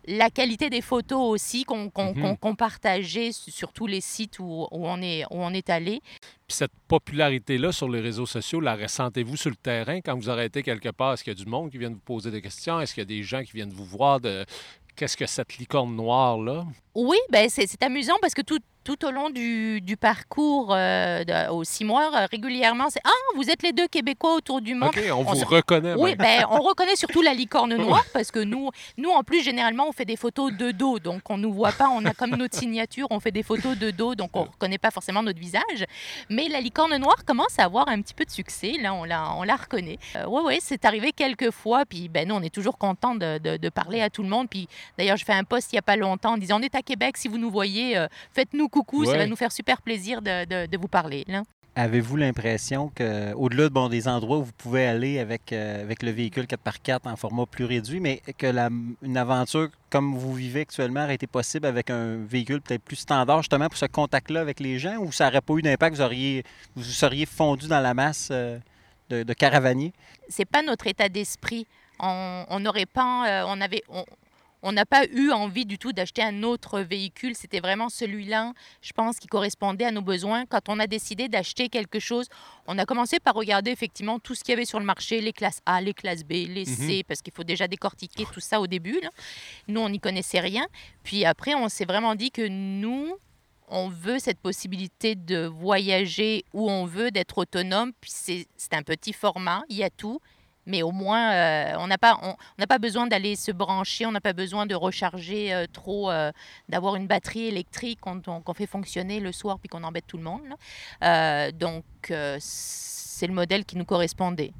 [0.06, 2.56] la qualité des photos aussi qu'on, Mhm.
[2.56, 6.00] partageait sur sur tous les sites où, où on, est, où on est allé.
[6.46, 10.62] Puis cette popularité-là sur les réseaux sociaux, la ressentez-vous sur le terrain quand vous arrêtez
[10.62, 11.14] quelque part?
[11.14, 12.80] Est-ce qu'il y a du monde qui vient vous poser des questions?
[12.80, 14.44] Est-ce qu'il y a des gens qui viennent vous voir de
[14.96, 16.64] qu'est-ce que cette licorne noire-là?
[16.94, 21.50] Oui, ben c'est, amusant parce que tout, tout au long du, du parcours euh, de-
[21.50, 24.90] aux six mois, euh, régulièrement, c'est Ah, vous êtes les deux Québécois autour du monde.
[24.90, 25.94] OK, on, on vous se- reconnaît.
[25.96, 26.44] Oui, ben.
[26.50, 30.04] on reconnaît surtout la licorne noire parce que nous, nous, en plus, généralement, on fait
[30.04, 30.98] des photos de dos.
[30.98, 31.88] Donc, on ne nous voit pas.
[31.88, 34.14] On a comme notre signature, on fait des photos de dos.
[34.14, 35.86] Donc, on ne reconnaît pas forcément notre visage.
[36.30, 38.74] Mais la licorne noire commence à avoir un petit peu de succès.
[38.80, 39.98] Là, on la, on la reconnaît.
[40.28, 41.86] oui, oui, c'est arrivé quelques fois.
[41.86, 44.48] Puis, ben, nous, on est toujours contents de, de- de parler à tout le monde.
[44.50, 46.74] Puis, d'ailleurs, je fais un post il n'y a pas longtemps en disant On est
[46.74, 47.16] à Québec.
[47.16, 49.04] Si vous nous voyez, euh, faites-nous coucou.
[49.04, 51.24] Ça va nous faire super plaisir de, de- de vous parler.
[51.26, 51.42] là.
[51.76, 56.12] Avez-vous l'impression qu'au-delà de, bon, des endroits où vous pouvez aller avec, euh, avec le
[56.12, 58.68] véhicule 4x4 en format plus réduit, mais que la,
[59.02, 63.38] une aventure comme vous vivez actuellement aurait été possible avec un véhicule peut-être plus standard,
[63.42, 66.44] justement pour ce contact-là avec les gens, ou ça n'aurait pas eu d'impact, vous, auriez,
[66.76, 68.56] vous seriez fondu dans la masse euh,
[69.10, 69.92] de, de caravaniers?
[70.28, 71.66] C'est pas notre état d'esprit.
[71.98, 74.04] On n'aurait pas, euh, on avait, on
[74.72, 77.34] n'a pas eu envie du tout d'acheter un autre véhicule.
[77.34, 80.46] C'était vraiment celui-là, je pense, qui correspondait à nos besoins.
[80.46, 82.28] Quand on a décidé d'acheter quelque chose,
[82.66, 85.32] on a commencé par regarder effectivement tout ce qu'il y avait sur le marché, les
[85.32, 87.02] classes A, les classes B, les C, mhm.
[87.06, 89.00] parce qu'il faut déjà décortiquer tout ça au début.
[89.68, 90.66] Nous, on n'y connaissait rien.
[91.02, 93.18] Puis après, on s'est vraiment dit que nous,
[93.68, 97.92] on veut cette possibilité de voyager où on veut, d'être autonome.
[98.00, 100.20] Puis c'est un petit format, il y a tout
[100.66, 104.20] mais au moins, euh, on n'a pas, on, pas besoin d'aller se brancher, on n'a
[104.20, 106.32] pas besoin de recharger euh, trop, euh,
[106.68, 110.42] d'avoir une batterie électrique qu'on fait fonctionner le soir puis qu'on embête tout le monde.
[111.58, 111.84] donc,
[112.38, 114.52] c'est le modèle qui nous correspondait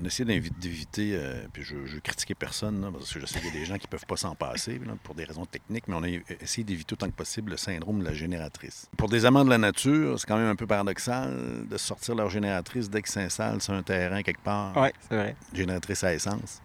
[0.00, 3.56] on essaie d'éviter, euh, puis je ne critiquer personne, parce que je sais qu'il y
[3.56, 6.02] a des gens qui ne peuvent pas s'en passer pour des raisons techniques, mais on
[6.02, 6.08] a
[6.40, 8.88] essayé d'éviter autant que possible le syndrome de la génératrice.
[8.96, 12.30] Pour des amants de la nature, c'est quand même un peu paradoxal de sortir leur
[12.30, 14.76] génératrice dès qu'ils s'installent sur un terrain quelque part.
[14.76, 15.36] Oui, c'est vrai.
[15.52, 16.60] Génératrice à essence.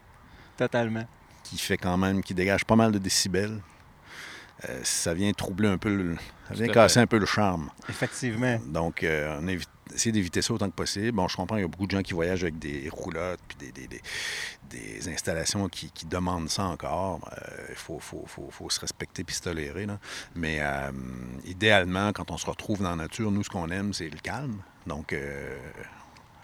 [0.57, 1.05] Totalement.
[1.43, 3.61] Qui fait quand même, qui dégage pas mal de décibels.
[4.69, 6.15] Euh, ça vient troubler un peu, le,
[6.47, 7.71] ça vient casser un peu le charme.
[7.89, 8.59] Effectivement.
[8.67, 11.11] Donc, euh, on évite essayer d'éviter ça autant que possible.
[11.11, 13.71] Bon, je comprends qu'il y a beaucoup de gens qui voyagent avec des roulottes puis
[13.71, 17.19] des, des, installations qui, demandent ça encore.
[17.31, 19.87] Euh, il faut, faut, se respecter puis se tolérer.
[20.35, 20.91] Mais euh,
[21.45, 24.61] idéalement, quand on se retrouve dans la nature, nous, ce qu'on aime, c'est le calme.
[24.87, 25.57] Donc, euh,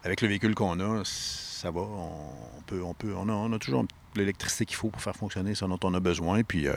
[0.03, 1.81] avec le véhicule qu'on a, ça va.
[1.81, 5.55] On, peut, on, peut, on, a, on a toujours l'électricité qu'il faut pour faire fonctionner
[5.55, 6.43] ce dont on a besoin.
[6.43, 6.67] Puis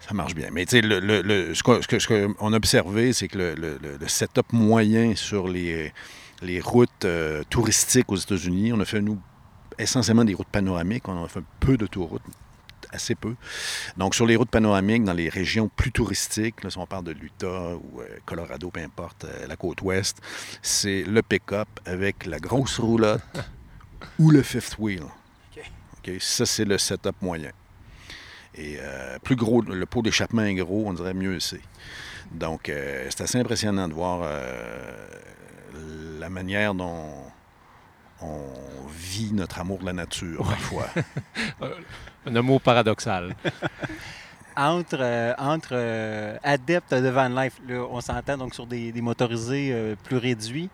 [0.00, 0.48] ça marche bien.
[0.52, 5.92] Mais tu sais, le, ce qu'on a observé, c'est que le, setup moyen sur les,
[6.42, 9.18] les routes euh, touristiques aux États-Unis, on a fait, nous,
[9.78, 11.08] essentiellement des routes panoramiques.
[11.08, 12.22] On a fait peu d'autoroutes,
[12.92, 13.34] assez peu.
[13.96, 17.12] Donc, sur les routes panoramiques, dans les régions plus touristiques, là, si on parle de
[17.12, 20.18] l'Utah ou euh, Colorado, peu importe, euh, la côte ouest,
[20.62, 23.22] c'est le pick-up avec la grosse roulotte
[24.18, 25.02] ou le fifth wheel.
[25.02, 26.12] OK?
[26.20, 27.50] Ça, c'est le setup moyen.
[28.58, 31.60] Et euh, plus gros, le pot d'échappement est gros, on dirait mieux c'est.
[32.32, 35.06] Donc, euh, c'est assez impressionnant de voir euh,
[36.18, 37.12] la manière dont
[38.22, 38.40] on
[38.88, 40.86] vit notre amour de la nature, parfois.
[42.26, 43.36] Un amour paradoxal.
[44.56, 50.70] entre, entre adeptes de van life, on s'entend donc sur des, motorisés plus réduits.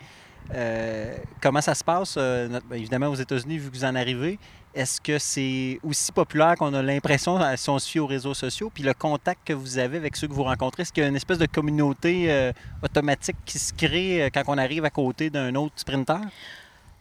[1.41, 4.39] Comment ça se passe, ben, évidemment, aux États-Unis, vu que vous en arrivez?
[4.75, 8.71] Est-ce que c'est aussi populaire qu'on a l'impression euh, si on suit aux réseaux sociaux?
[8.73, 11.11] Puis le contact que vous avez avec ceux que vous rencontrez, est-ce qu'il y a
[11.11, 12.53] une espèce de communauté euh,
[12.83, 16.21] automatique qui se crée euh, quand on arrive à côté d'un autre sprinter?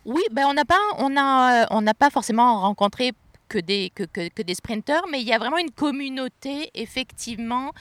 [0.03, 3.13] Oui, ben on n'a pas, on a, on n'a pas forcément rencontré
[3.51, 7.71] que des, que, que, des sprinteurs, mais il y a vraiment une communauté, effectivement.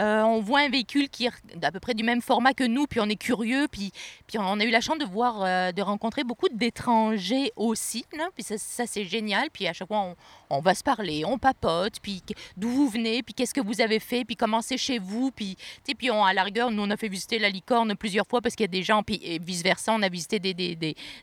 [0.00, 2.86] Euh, on voit un véhicule qui est à peu près du même format que nous,
[2.86, 3.92] puis on est curieux, puis,
[4.26, 8.42] puis on a eu la chance de voir, euh, de rencontrer beaucoup d'étrangers aussi, puis
[8.42, 10.16] ça, c'est génial, puis à chaque fois on,
[10.48, 12.22] on, va se parler, on papote, puis
[12.56, 15.56] d'où vous venez, puis qu'est-ce que vous avez fait, puis comment c'est chez vous, puis,
[15.96, 18.64] puis on, à la nous on a fait visiter la licorne plusieurs fois parce qu'il
[18.64, 20.74] y a des gens, puis vice-versa, on a visité des, des,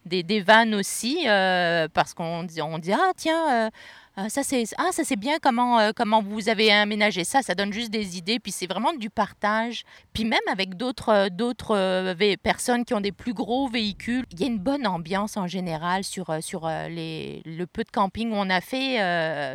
[0.06, 3.70] des, des, vannes aussi, euh, parce qu'on on dit, ah tiens,
[4.19, 7.43] ah, ça c'est ah ça c'est bien comment euh, comment vous avez aménagé ça.
[7.43, 9.84] Ça donne juste des idées puis c'est vraiment du partage.
[10.12, 14.41] Puis même avec d'autres euh, d'autres euh, personnes qui ont des plus gros véhicules il
[14.41, 18.49] y a une bonne ambiance en général sur sur les le peu de camping qu'on
[18.49, 18.97] a fait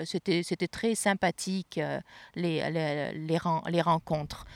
[0.07, 1.81] c'était c'était très sympathique
[2.37, 4.47] les les, les, les rencontres.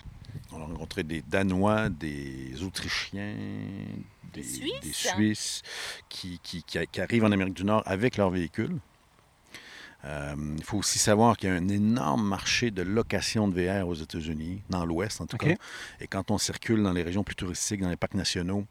[0.53, 3.35] On a rencontré des Danois, des Autrichiens,
[4.33, 4.45] des,
[4.93, 5.63] Suisses,
[6.09, 8.79] qui, qui, qui, arrivent en Amérique du Nord avec leur véhicule.
[10.07, 13.89] Euh, il faut aussi savoir qu'il y a un énorme marché de location de VR
[13.89, 15.55] aux États-Unis, dans l'Ouest en tout cas.
[16.01, 18.65] Et quand on circule dans les régions plus touristiques, dans les parcs nationaux,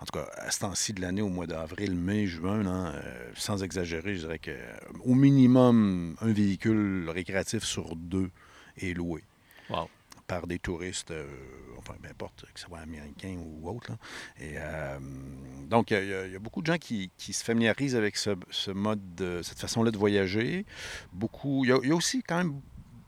[0.00, 3.62] en tout cas à ce temps-ci de l'année, au mois d'avril, mai, juin, euh, sans
[3.62, 8.30] exagérer, je dirais qu'au minimum, un véhicule récréatif sur deux
[8.78, 9.22] est loué.
[9.68, 9.88] Wow
[10.28, 11.26] par des touristes, euh,
[11.78, 13.90] enfin, peu importe, que ce soit américains ou autres.
[14.38, 14.98] Et, euh,
[15.68, 19.58] donc, il y, a beaucoup de gens qui, se familiarisent avec ce, mode, de, cette
[19.58, 20.64] façon-là de voyager.
[21.12, 22.60] Beaucoup, il y, a aussi quand même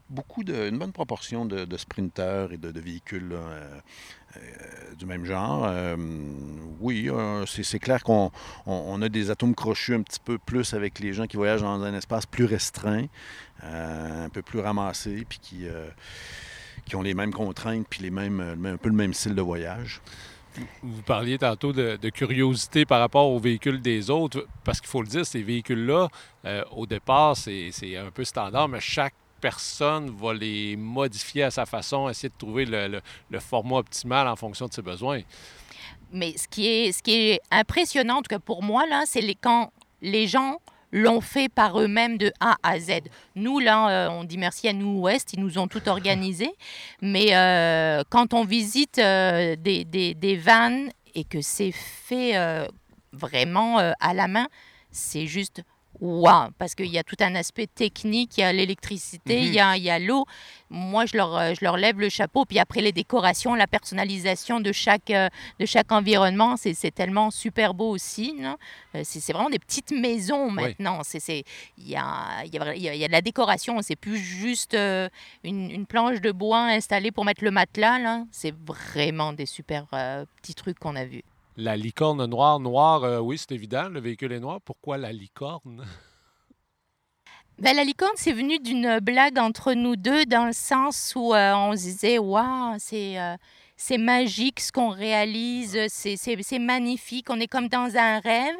[0.08, 3.80] beaucoup de, une bonne proportion de, sprinteurs et de, véhicules euh,
[4.98, 5.70] du même genre.
[6.80, 7.10] oui,
[7.46, 8.32] c'est clair qu'on
[9.02, 11.94] a des atomes crochus un petit peu plus avec les gens qui voyagent dans un
[11.94, 13.06] espace plus restreint,
[13.62, 15.66] un peu plus ramassé, puis qui
[16.84, 20.00] qui ont les mêmes contraintes puis les mêmes, un peu le même style de voyage.
[20.82, 25.08] Vous parliez tantôt de, curiosité par rapport aux véhicules des autres, parce qu'il faut le
[25.08, 26.08] dire, ces véhicules-là,
[26.44, 31.66] euh, au départ, c'est un peu standard, mais chaque personne va les modifier à sa
[31.66, 33.00] façon, essayer de trouver le,
[33.38, 35.22] format optimal en fonction de ses besoins.
[36.12, 39.20] Mais ce qui est, ce qui est impressionnant, en tout cas pour moi, là, c'est
[39.20, 40.58] les, quand les gens
[40.92, 43.00] l'ont fait par eux-mêmes de A à Z.
[43.36, 46.50] Nous, là, euh, on dit merci à nous Ouest, ils nous ont tout organisé.
[47.02, 52.34] Mais euh, quand on visite euh, des, des, des, vannes et que c'est fait
[53.12, 54.46] vraiment à la main,
[54.90, 55.62] c'est juste
[56.00, 59.60] Wow, parce qu'il y a tout un aspect technique, il y a l'électricité, il y
[59.60, 60.06] a, mhm.
[60.06, 60.24] l'eau.
[60.70, 62.46] Moi, je leur, euh, je leur lève le chapeau.
[62.46, 67.74] Puis après, les décorations, la personnalisation de chaque, euh, de chaque environnement, c'est tellement super
[67.74, 68.34] beau aussi.
[68.94, 71.02] Euh, c'est vraiment des petites maisons maintenant.
[71.12, 71.44] Il
[71.78, 73.82] y a, y, a, y a de la décoration.
[73.82, 75.10] C'est plus juste une,
[75.70, 78.24] une, planche de bois installée pour mettre le matelas.
[78.30, 79.86] C'est vraiment des super
[80.40, 81.24] petits trucs qu'on a vus.
[81.60, 84.62] La licorne noire, noire, euh, oui, c'est évident, le véhicule est noir.
[84.62, 85.84] Pourquoi la licorne?
[87.58, 91.52] Ben, la licorne, c'est venu d'une blague entre nous deux, dans le sens où euh,
[91.54, 93.20] on se disait Waouh, c'est.
[93.20, 93.36] Euh,
[93.76, 98.54] c'est magique ce qu'on réalise, c'est magnifique, on est comme dans un rêve.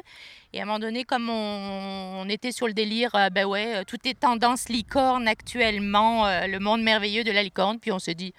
[0.51, 4.19] Et à un moment donné, comme on, était sur le délire, ben ouais, tout est
[4.19, 8.33] tendance licorne actuellement, le monde merveilleux de la licorne, puis on se dit,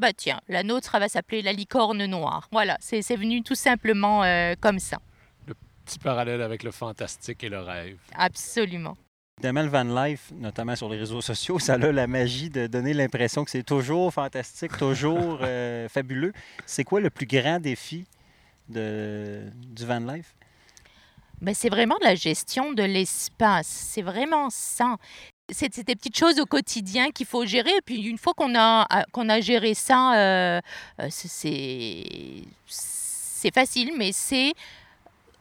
[0.00, 2.48] bah tiens, la nôtre va s'appeler la licorne noire.
[2.50, 4.98] Voilà, c'est venu tout simplement euh, comme ça.
[5.46, 7.98] Le petit parallèle avec le fantastique et le rêve.
[8.14, 8.96] Absolument.
[9.38, 12.94] Évidemment, le van life, notamment sur les réseaux sociaux, ça a la magie de donner
[12.94, 16.32] l'impression que c'est toujours fantastique, toujours euh, fabuleux.
[16.66, 18.06] C'est quoi le plus grand défi
[18.68, 20.34] de, du van life?
[21.42, 23.66] Ben, c'est vraiment la gestion de l'espace.
[23.66, 24.96] C'est vraiment ça
[25.52, 27.70] c'est des petites choses au quotidien qu'il faut gérer.
[27.76, 30.60] Et puis une fois qu'on a, qu'on a géré ça, euh,
[31.00, 34.52] euh, c'est, c'est facile, mais c'est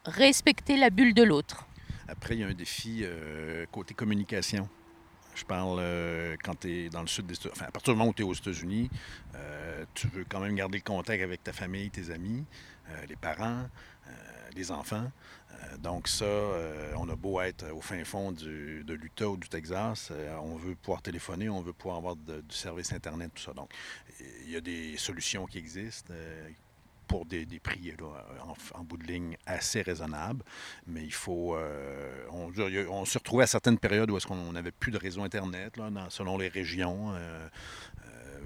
[0.06, 1.65] respecter la bulle de l'autre.
[2.08, 4.67] Après, il y a un défi euh, côté communication.
[5.36, 5.82] Je parle
[6.43, 7.54] quand tu es dans le sud des États-Unis.
[7.56, 8.89] Enfin, à partir du moment où tu es aux États-Unis,
[9.93, 12.43] tu veux quand même garder le contact avec ta famille, tes amis,
[13.08, 13.69] les parents,
[14.54, 15.10] les enfants.
[15.60, 19.50] Euh, donc ça, euh, on a beau être au fin fond de l'Utah ou du
[19.50, 23.54] Texas, euh, on veut pouvoir téléphoner, on veut pouvoir avoir du service Internet, tout ça.
[23.54, 23.72] Donc,
[24.45, 26.13] il y a des solutions qui existent
[27.08, 27.93] pour des, prix
[28.76, 30.43] en, bout de ligne assez raisonnables,
[30.86, 31.58] mais il faut...
[32.32, 36.38] on, se retrouvait à certaines périodes où est-ce qu'on n'avait plus de réseau Internet, selon
[36.38, 37.15] les régions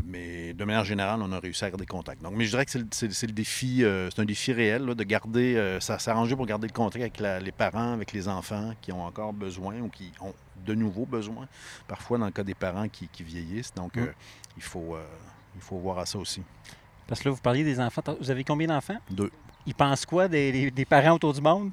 [0.06, 2.22] mais de manière générale, on a réussi à garder contact.
[2.22, 5.56] Donc, mais je dirais que c'est le, défi, euh, c'est un défi réel de garder,
[5.56, 9.06] euh, ça s'arranger pour garder le contact avec les parents, avec les enfants qui ont
[9.06, 10.34] encore besoin ou qui ont
[10.66, 11.48] de nouveau besoin,
[11.88, 13.74] parfois dans le cas des parents qui, vieillissent.
[13.74, 14.02] Donc, mm.
[14.02, 14.14] euh,
[14.58, 14.98] il, faut,
[15.56, 16.42] il faut voir à ça aussi.
[17.08, 18.02] Parce que là, vous parliez des enfants.
[18.20, 19.00] Vous avez combien d'enfants?
[19.10, 19.32] Deux.
[19.66, 21.72] Ils pensent quoi des, des parents autour du monde?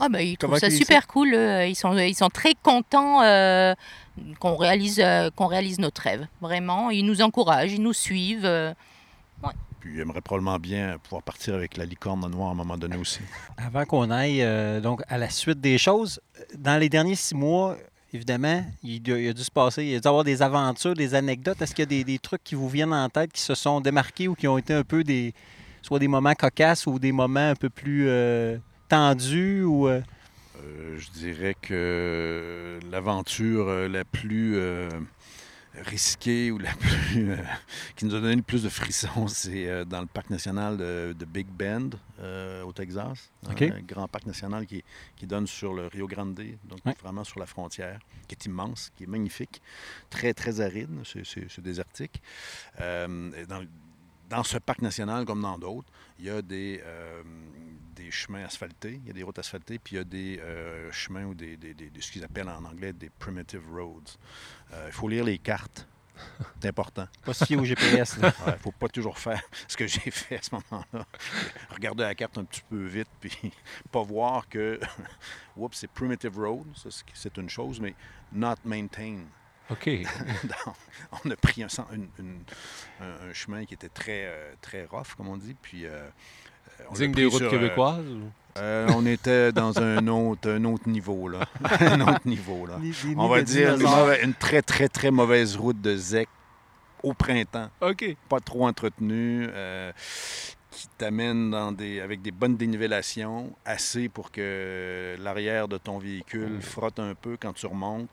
[0.00, 1.34] Ah ben, ils trouvent ça super cool.
[1.34, 3.74] Euh, ils sont, ils sont très contents euh,
[4.38, 6.26] qu'on réalise, euh, qu'on réalise notre rêve.
[6.40, 8.48] Vraiment, ils nous encouragent, ils nous suivent.
[9.80, 12.96] Puis ils aimeraient probablement bien pouvoir partir avec la licorne noire à un moment donné
[12.96, 13.20] aussi.
[13.56, 14.44] Avant qu'on aille
[14.80, 16.20] donc à la suite des choses,
[16.56, 17.76] dans les derniers six mois,
[18.12, 18.96] évidemment, il,
[19.28, 21.62] a dû se passer, il a dû avoir des aventures, des anecdotes.
[21.62, 23.80] Est-ce qu'il y a des, des, trucs qui vous viennent en tête qui se sont
[23.80, 25.32] démarqués ou qui ont été un peu des,
[25.80, 28.08] soit des moments cocasses ou des moments un peu plus
[28.88, 29.88] tendu ou.
[29.88, 30.02] Euh?
[30.56, 34.58] Euh, je dirais que l'aventure euh, la plus
[35.84, 37.28] risquée ou la plus
[37.94, 41.46] qui nous a donné le plus de frissons, c'est dans le parc national de, Big
[41.46, 41.90] Bend
[42.64, 43.30] au Texas.
[43.46, 44.82] un grand parc national qui,
[45.22, 49.08] donne sur le Rio Grande, donc vraiment sur la frontière, qui est immense, qui est
[49.08, 49.62] magnifique,
[50.10, 52.20] très très aride, c'est désertique.
[52.80, 53.64] dans,
[54.28, 56.82] dans ce parc national, comme dans d'autres, il y a des,
[57.98, 60.90] des chemins asphaltés, il y a des routes asphaltées, puis il y a des euh,
[60.92, 64.16] chemins ou des, des, ce qu'ils appellent en anglais des primitive roads.
[64.72, 65.86] Euh, il faut lire les cartes.
[66.60, 67.06] C'est important.
[67.24, 68.16] Pas se fier au GPS.
[68.18, 71.06] Il ne faut pas toujours faire ce que j'ai fait à ce moment-là.
[71.70, 73.32] Regarder la carte un petit peu vite, puis
[73.92, 74.80] pas voir que,
[75.56, 76.66] oups, c'est primitive road,
[77.14, 77.94] c'est une chose, mais
[78.32, 79.26] not maintained.
[79.70, 79.90] OK.
[81.24, 81.68] on a pris un,
[83.00, 85.86] un, chemin qui était très, euh, très rough, comme on dit, puis
[86.94, 88.04] Digne des routes québécoises?
[88.56, 91.40] Euh, on était dans un autre, un autre niveau, là.
[91.80, 92.78] un autre niveau, là.
[93.16, 93.76] on va dire
[94.22, 96.28] une, très, très, très mauvaise route de ZEC
[97.02, 97.70] au printemps.
[97.80, 98.16] OK.
[98.28, 99.48] Pas trop entretenue.
[99.52, 99.92] Euh,
[100.78, 106.62] qui t'amène dans des, avec des bonnes dénivellations, assez pour que l'arrière de ton véhicule
[106.62, 108.08] frotte un peu quand tu remontes.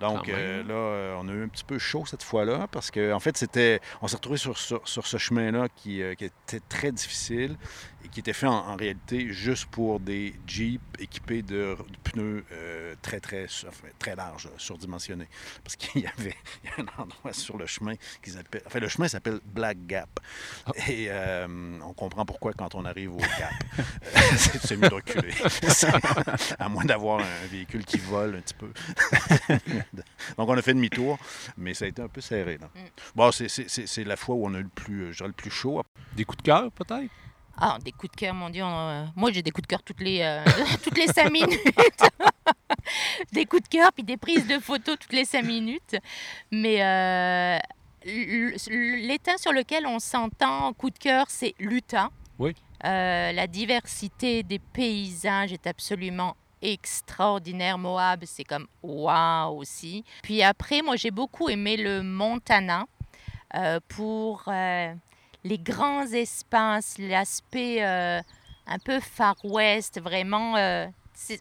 [0.00, 3.12] Donc euh, là, euh, on a eu un petit peu chaud cette fois-là parce qu'en
[3.12, 6.60] en fait, c'était, on s'est retrouvé sur, sur, sur ce chemin-là qui, euh, qui était
[6.68, 7.56] très difficile
[8.04, 12.44] et qui était fait en, en réalité juste pour des Jeeps équipés de, de pneus
[12.50, 15.28] euh, très, très, enfin, très larges, surdimensionnés.
[15.62, 16.34] Parce qu'il y avait
[16.64, 18.62] il y a un endroit sur le chemin qu'ils appellent.
[18.66, 20.08] Enfin, le chemin s'appelle Black Gap.
[20.88, 23.52] Et euh, on comprend pourquoi quand on arrive au Gap.
[23.78, 23.82] euh,
[24.36, 25.32] c'est mieux de reculer.
[26.58, 28.72] À moins d'avoir un véhicule qui vole un petit peu.
[30.36, 31.18] Donc, on a fait demi-tour,
[31.56, 32.58] mais ça a été un peu serré.
[32.58, 32.66] Là.
[32.74, 32.78] Mm.
[33.14, 35.32] Bon, c'est- c'est c'est- c'est la fois où on a eu le plus, euh, le
[35.32, 35.82] plus chaud.
[36.16, 37.10] Des coups de cœur, peut-être?
[37.62, 38.62] Ah, des coups de cœur, mon Dieu.
[38.64, 40.42] euh, moi, j'ai des coups de cœur toutes les, euh,
[40.82, 41.60] toutes les cinq minutes.
[43.32, 45.96] des coups de cœur, puis des prises de photos toutes les cinq minutes.
[46.50, 47.58] Mais euh,
[48.04, 52.10] l'état sur lequel on s'entend coup de cœur, c'est l'Utah.
[52.38, 52.54] Oui.
[52.84, 57.78] Euh, la diversité des paysages est absolument extraordinaire.
[57.78, 60.04] Moab, c'est comme waouh aussi.
[60.22, 62.86] Puis après, moi, j'ai beaucoup aimé le Montana
[63.54, 64.94] euh, pour euh,
[65.44, 70.54] les grands espaces, l'aspect un peu Far West, vraiment.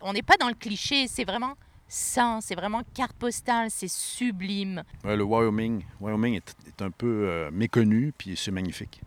[0.02, 1.54] on n'est pas dans le cliché, c'est vraiment
[1.90, 4.84] ça, c'est vraiment carte postale, c'est sublime.
[5.04, 9.02] Ouais, le Wyoming, Wyoming est, est un peu euh, méconnu, puis c'est magnifique.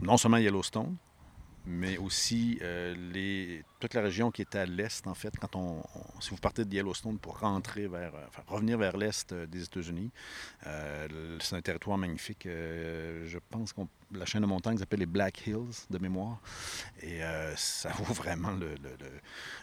[0.00, 0.96] Non seulement Yellowstone,
[1.68, 5.82] mais aussi euh, les, toute la région qui est à l'est, en fait, quand on,
[6.18, 10.10] si vous partez de Yellowstone pour rentrer vers, euh, revenir vers l'est euh, des États-Unis,
[11.40, 12.44] c'est un territoire magnifique.
[12.44, 16.40] Je pense que la chaîne de montagnes s'appelle les Black Hills, de mémoire,
[17.02, 17.20] et
[17.56, 18.74] ça vaut vraiment le,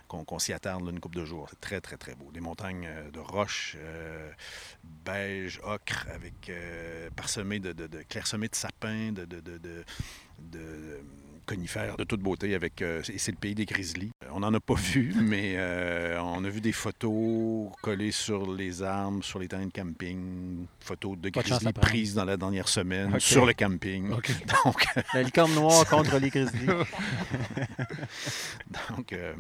[0.08, 1.48] qu'on qu'on s'y attarde une couple de jours.
[1.50, 2.32] C'est très, très, très beau.
[2.32, 3.78] Des montagnes de roches
[4.84, 6.52] beige, ocre, avec
[7.16, 9.36] parsemées de, de, de clairsemées de sapins, de
[11.46, 12.56] conifères de toute beauté.
[12.56, 14.12] Avec, euh, et c'est le pays des grizzlies.
[14.24, 18.52] Euh, On n'en a pas vu, mais euh, on a vu des photos collées sur
[18.52, 22.68] les arbres, sur les terrains de camping, photos de Pas grizzlies prises dans la dernière
[22.68, 24.12] semaine sur le camping.
[24.12, 24.32] OK.
[24.66, 26.68] Donc, La licorne noire contre les grizzlies.
[28.90, 29.34] Donc, euh,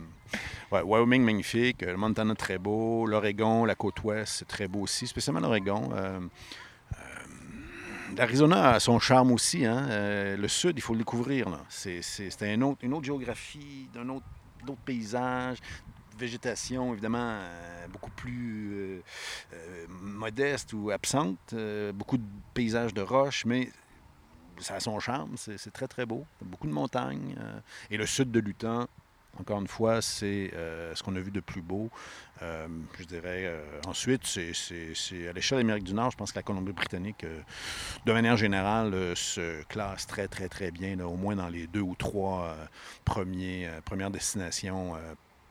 [0.71, 1.81] ouais, Wyoming, magnifique.
[1.81, 3.05] Le Montana, très beau.
[3.05, 5.89] L'Oregon, la côte ouest, c'est très beau aussi, spécialement l'Oregon.
[8.15, 9.65] L'Arizona a son charme aussi.
[9.65, 9.87] hein.
[9.89, 11.47] Euh, le sud, il faut le découvrir.
[11.69, 12.01] C'est
[12.41, 15.57] une autre géographie, d'autres paysages,
[16.17, 19.01] végétation évidemment euh, beaucoup plus
[19.53, 21.53] euh, modeste ou absente.
[21.93, 23.69] beaucoup de paysages de roches, mais
[24.59, 25.35] ça a son charme.
[25.37, 26.25] C'est très, très beau.
[26.41, 27.35] Beaucoup de montagnes.
[27.89, 28.87] et le sud de l'Utah,
[29.39, 31.89] encore une fois, c'est euh, ce qu'on a vu de plus beau.
[32.41, 32.67] Euh,
[32.99, 36.43] je dirais, euh, ensuite, c'est- à l'échelle de l'Amérique du Nord, je pense que la
[36.43, 37.25] Colombie-Britannique,
[38.05, 41.81] de manière générale, se classe très, très, très bien, là, au moins dans les deux
[41.81, 42.55] ou trois
[43.03, 44.93] premiers, premières destinations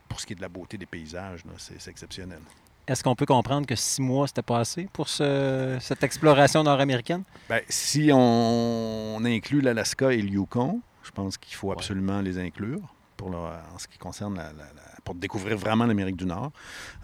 [0.09, 1.41] pour ce qui est de la beauté des paysages.
[1.57, 2.39] C'est exceptionnel.
[2.87, 7.23] Est-ce qu'on peut comprendre que six mois, c'était pas assez pour ce- cette exploration nord-américaine?
[7.49, 11.73] Ben, si on, inclut l'Alaska et le Yukon, je pense qu'il faut Ouais.
[11.75, 15.85] absolument les inclure pour le- en ce qui concerne la, la- la- pour découvrir vraiment
[15.85, 16.51] l'Amérique du Nord.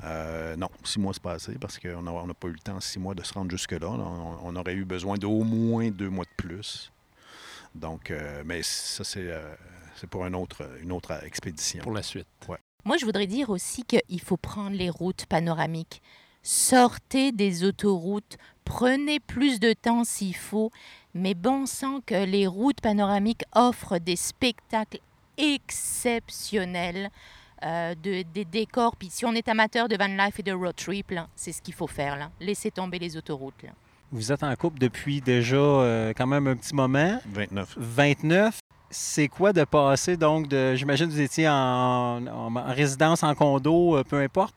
[0.03, 2.79] Euh, non, six mois c'est pas assez parce qu'on n'a on pas eu le temps
[2.79, 3.79] six mois de se rendre jusque-là.
[3.79, 4.03] là.
[4.03, 6.91] On, on aurait eu besoin d'au moins deux mois de plus.
[7.75, 9.53] Donc, euh, mais ça, c'est euh,
[9.95, 11.83] c'est pour un autre, une autre expédition.
[11.83, 12.27] Pour la suite.
[12.83, 16.01] Moi, je voudrais dire aussi qu'il faut prendre les routes panoramiques.
[16.43, 20.71] Sortez des autoroutes, prenez plus de temps s'il faut,
[21.13, 24.99] mais bon sang que les routes panoramiques offrent des spectacles
[25.37, 27.09] exceptionnels,
[27.63, 28.95] euh, de- des décors.
[28.95, 31.61] Puis si on est amateur de van life et de road trip, là, c'est ce
[31.61, 32.17] qu'il faut faire.
[32.17, 32.29] Là.
[32.39, 33.61] Laissez tomber les autoroutes.
[33.63, 33.69] là.
[34.11, 37.19] Vous êtes en couple depuis déjà euh, quand même un petit moment.
[37.27, 37.75] 29.
[37.77, 38.59] 29.
[38.89, 41.53] C'est quoi de passer, donc, de, j'imagine que vous étiez en,
[42.27, 44.53] en- en résidence, en condo, euh, peu importe,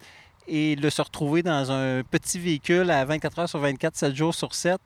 [0.48, 4.34] et de se retrouver dans un petit véhicule à 24 heures sur 24, 7 jours
[4.34, 4.80] sur 7.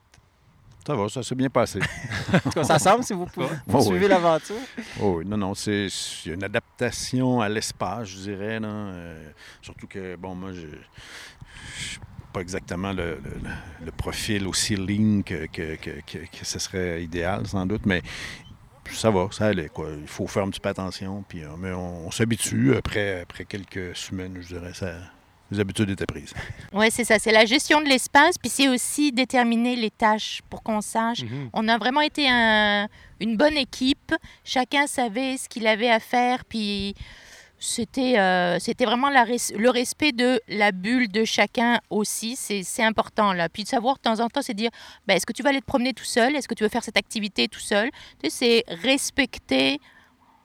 [0.85, 1.79] Ça va, ça s'est bien passé.
[2.33, 4.07] En tout cas, ça semble si vous pouvez Oh, suivre oui.
[4.07, 4.55] l'aventure.
[5.01, 5.87] Oh, oui, non, non, c'est
[6.25, 8.59] une adaptation à l'espace, je dirais.
[8.59, 8.67] Là.
[8.69, 9.29] Euh,
[9.61, 10.61] surtout que, bon, moi, je
[11.77, 11.99] je suis
[12.33, 16.57] pas exactement le, le- le- le profil aussi lean que, que, que, que- que ce
[16.59, 18.01] serait idéal, sans doute, mais
[18.91, 19.69] ça va, ça allait.
[19.69, 19.89] Quoi.
[19.99, 23.45] Il faut faire un petit peu attention, puis euh, mais on, on s'habitue après, après
[23.45, 24.73] quelques semaines, je dirais.
[24.73, 24.93] Ça,
[25.51, 26.33] les habitudes étaient prises.
[26.73, 27.17] Oui, c'est ça.
[27.19, 31.49] C'est la gestion de l'espace, puis c'est aussi déterminer les tâches pour qu'on sache Mhm.
[31.53, 32.87] On a vraiment été un-
[33.19, 34.13] une bonne équipe.
[34.43, 36.45] Chacun savait ce qu'il avait à faire.
[36.45, 36.95] Puis
[37.61, 42.35] c'était euh, c'était vraiment la res- le respect de la bulle de chacun aussi.
[42.37, 43.33] C'est c'est important.
[43.33, 43.49] là.
[43.49, 44.69] Puis de savoir de temps en temps, c'est dire
[45.07, 46.35] ben, est-ce que tu vas aller te promener tout seul?
[46.35, 47.89] Est-ce que tu veux faire cette activité tout seul?
[48.29, 49.79] C'est respecter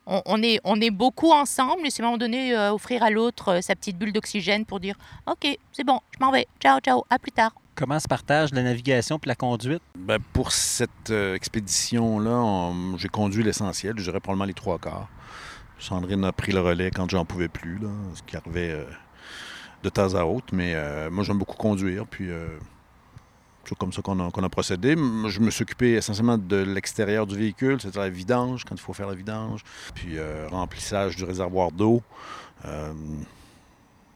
[0.06, 3.02] on, on est, on est beaucoup ensemble et c'est à un moment donné euh, offrir
[3.02, 4.96] à l'autre euh, sa petite bulle d'oxygène pour dire
[5.26, 6.46] OK, c'est bon, je m'en vais.
[6.60, 7.52] Ciao, ciao, à plus tard.
[7.74, 9.82] Comment se partage la navigation puis la conduite?
[9.98, 15.08] Ben, pour cette euh, expédition-là, on- j'ai conduit l'essentiel, je dirais probablement les trois quarts.
[15.78, 18.84] Sandrine a pris le relais quand j'en pouvais plus, là, ce qui arrivait euh,
[19.82, 20.46] de temps à autre.
[20.52, 22.46] Mais euh, moi, j'aime beaucoup conduire, puis euh,
[23.68, 24.94] c'est comme ça qu'on a, procédé.
[24.94, 28.92] Je me suis occupé essentiellement de l'extérieur du véhicule, c'est-à-dire la vidange, quand il faut
[28.92, 29.62] faire la vidange,
[29.94, 32.02] puis euh, remplissage du réservoir d'eau,
[32.64, 32.92] euh,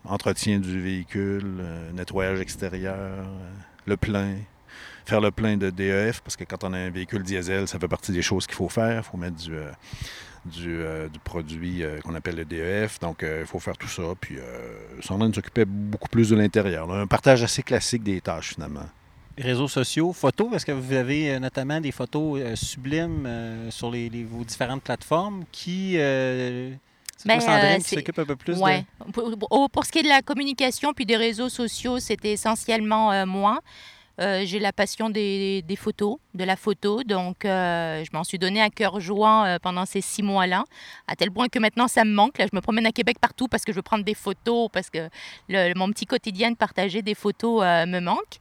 [0.04, 3.26] entretien du véhicule, euh, nettoyage extérieur,
[3.86, 4.36] le plein
[5.04, 7.88] faire le plein de DEF, parce que quand on a un véhicule diesel, ça fait
[7.88, 8.98] partie des choses qu'il faut faire.
[8.98, 9.56] Il faut mettre du,
[10.44, 12.98] du, du produit qu'on appelle le DEF.
[12.98, 14.02] Donc, il faut faire tout ça.
[14.20, 14.36] Puis,
[15.00, 16.92] Sandrine s'occupait beaucoup plus de l'intérieur.
[16.92, 18.84] Un partage assez classique des tâches, finalement.
[19.38, 23.90] Réseaux sociaux, photos, est-ce que vous avez euh, notamment des photos euh, sublimes euh, sur
[23.90, 25.92] les, les- vos différentes plateformes qui...
[25.92, 28.84] c'est Ben, Sandrine qui s'occupe un peu plus Ouais.
[29.12, 33.26] Pour, pour- pour ce qui est de la communication puis des réseaux sociaux, c'était essentiellement
[33.26, 33.60] moi.
[34.20, 38.36] Euh, j'ai la passion des, des photos, de la photo, donc euh, je m'en suis
[38.36, 40.64] donné à cœur joie euh, pendant ces six mois-là,
[41.06, 42.36] à tel point que maintenant ça me manque.
[42.38, 44.90] Là, je me promène à Québec partout parce que je veux prendre des photos, parce
[44.90, 45.08] que
[45.48, 48.38] le- mon petit quotidien de partager des photos me manque.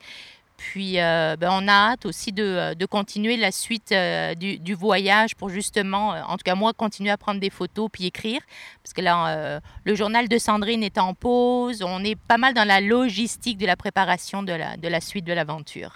[0.58, 4.58] Puis euh, ben, on a hâte aussi de, euh, de continuer la suite euh, du,
[4.58, 8.42] du voyage pour justement, en tout cas moi, continuer à prendre des photos puis écrire.
[8.84, 11.84] Parce que là, le journal de Sandrine est en pause.
[11.84, 15.26] On est pas mal dans la logistique de la préparation de la, de la suite
[15.26, 15.94] de l'aventure.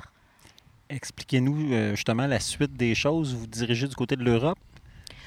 [0.89, 3.33] Expliquez-nous justement la suite des choses.
[3.33, 4.59] Vous dirigez du côté de l'Europe?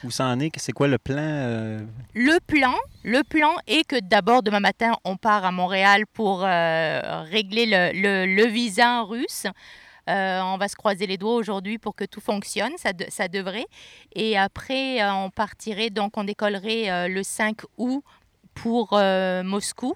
[0.05, 0.50] Où ça en est?
[0.59, 1.16] C'est quoi le plan?
[1.22, 1.80] euh,
[2.14, 2.74] Le plan,
[3.05, 7.90] le plan est que d'abord demain matin, on part à Montréal pour euh, régler le,
[7.94, 9.46] le- le visa russe.
[10.11, 13.64] Euh, on va se croiser les doigts aujourd'hui pour que tout fonctionne, ça, ça devrait.
[14.14, 18.05] Et après, on partirait, donc on décollerait le 5 août
[18.52, 18.92] pour
[19.44, 19.94] Moscou.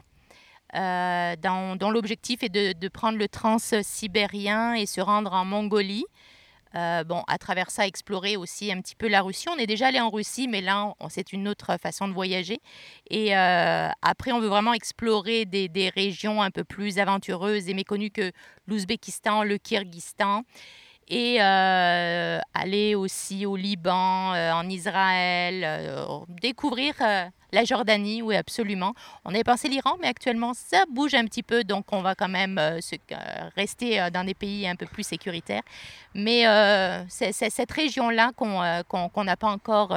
[0.75, 6.07] dont l'objectif est de, de prendre le trans-sibérien et se rendre en Mongolie.
[6.75, 9.49] Euh, bon, à travers ça, explorer aussi un petit peu la Russie.
[9.49, 12.61] On est déjà allé en Russie, mais là, c'est une autre façon de voyager.
[13.11, 18.11] Et euh, après, on veut vraiment explorer des, régions un peu plus aventureuses et méconnues
[18.11, 18.33] que
[18.67, 20.43] l'Ouzbékistan, le Kyrgyzstan.
[21.11, 25.67] Et euh, aller aussi au Liban, en Israël,
[26.29, 26.95] découvrir
[27.53, 28.95] la Jordanie, oui, absolument.
[29.25, 32.29] On avait pensé l'Iran, mais actuellement, ça bouge un petit peu, donc on va quand
[32.29, 33.17] même euh, se- euh,
[33.57, 35.63] rester euh, dans des pays un peu plus sécuritaires.
[36.15, 36.45] Mais
[37.09, 39.95] c'est cette région-là qu'on qu'on- qu'on n'a pas encore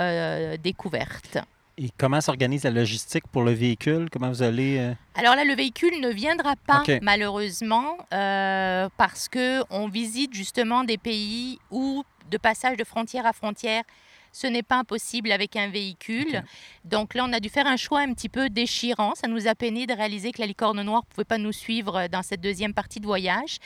[0.60, 1.38] découverte.
[1.78, 4.10] et comment s'organise la logistique pour le véhicule?
[4.12, 4.78] Comment vous allez...
[4.78, 10.84] euh, Alors là, le véhicule ne viendra pas malheureusement euh, parce que on visite justement
[10.84, 13.84] des pays où de passage de frontière à frontière,
[14.32, 16.44] ce n'est pas impossible avec un véhicule.
[16.86, 19.14] Donc là, on a dû faire un choix un petit peu déchirant.
[19.16, 22.08] Ça nous a peiné de réaliser que la licorne noire ne pouvait pas nous suivre
[22.08, 23.58] dans cette deuxième partie de voyage.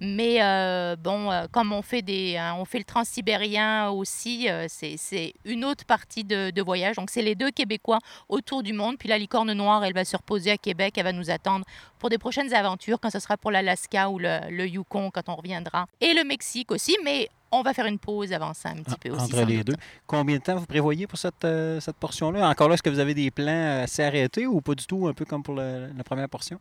[0.00, 4.66] Mais euh, bon, euh, comme on fait, des, hein, on fait le transsibérien aussi, euh,
[4.68, 6.96] c'est c'est une autre partie de, de voyage.
[6.96, 7.98] Donc c'est les deux Québécois
[8.28, 8.96] autour du monde.
[8.98, 10.94] Puis la licorne noire, elle va se reposer à Québec.
[10.96, 11.64] Elle va nous attendre
[11.98, 15.36] pour des prochaines aventures, quand ce sera pour l'Alaska ou le, le Yukon, quand on
[15.36, 15.86] reviendra.
[16.00, 16.96] Et le Mexique aussi.
[17.04, 19.24] Mais on va faire une pause avant ça un petit peu aussi.
[19.24, 19.66] entre les doute.
[19.66, 19.76] deux.
[20.06, 22.48] Combien de temps vous prévoyez pour cette, euh, cette portion-là?
[22.48, 25.12] Encore là, est-ce que vous avez des plans assez arrêtés ou pas du tout, un
[25.12, 26.58] peu comme pour le- la première portion?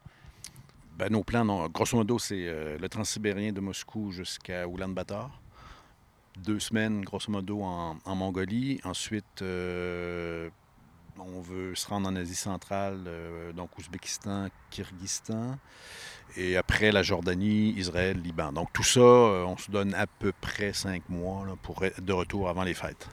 [0.98, 5.32] Ben, nos plans, non, grosso modo, c'est euh, le transsibérien de Moscou jusqu'à Oulan-Bator.
[6.38, 8.80] Deux semaines, grosso modo, en, en Mongolie.
[8.84, 10.50] Ensuite, euh,
[11.20, 15.58] on veut se rendre en Asie centrale, euh, donc Ouzbékistan, Kyrgyzstan.
[16.38, 18.54] Et après, la Jordanie, Israël, Liban.
[18.54, 22.48] Donc tout ça, euh, on se donne à peu près cinq mois pour de retour
[22.48, 23.10] avant les fêtes.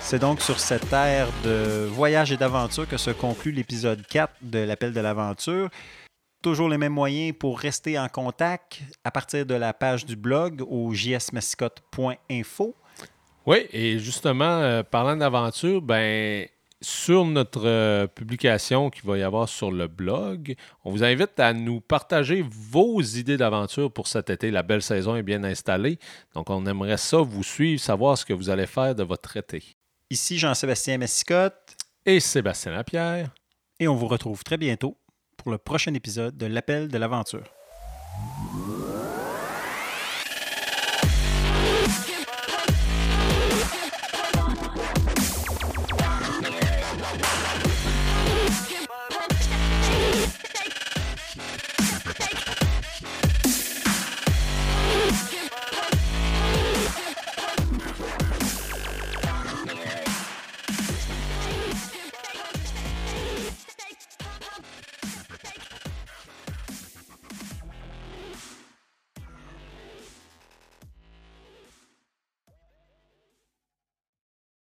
[0.00, 4.60] C'est donc sur cette ère de voyage et d'aventure que se conclut l'épisode 4 de
[4.60, 5.68] l'Appel de l'aventure.
[6.42, 10.62] Toujours les mêmes moyens pour rester en contact à partir de la page du blog
[10.68, 12.76] au jsmascotte.info.
[13.46, 16.48] Oui, et justement, euh, parlant d'aventure, ben,
[16.80, 21.52] sur notre euh, publication qu'il va y avoir sur le blog, on vous invite à
[21.52, 24.50] nous partager vos idées d'aventure pour cet été.
[24.50, 26.00] La belle saison est bien installée.
[26.34, 29.62] Donc, on aimerait ça vous suivre, savoir ce que vous allez faire de votre été.
[30.10, 33.30] Ici Jean-Sébastien Massicotte Et Sébastien Lapierre.
[33.78, 34.96] et on vous retrouve très bientôt
[35.36, 37.44] pour le prochain épisode de l'Appel de l'aventure.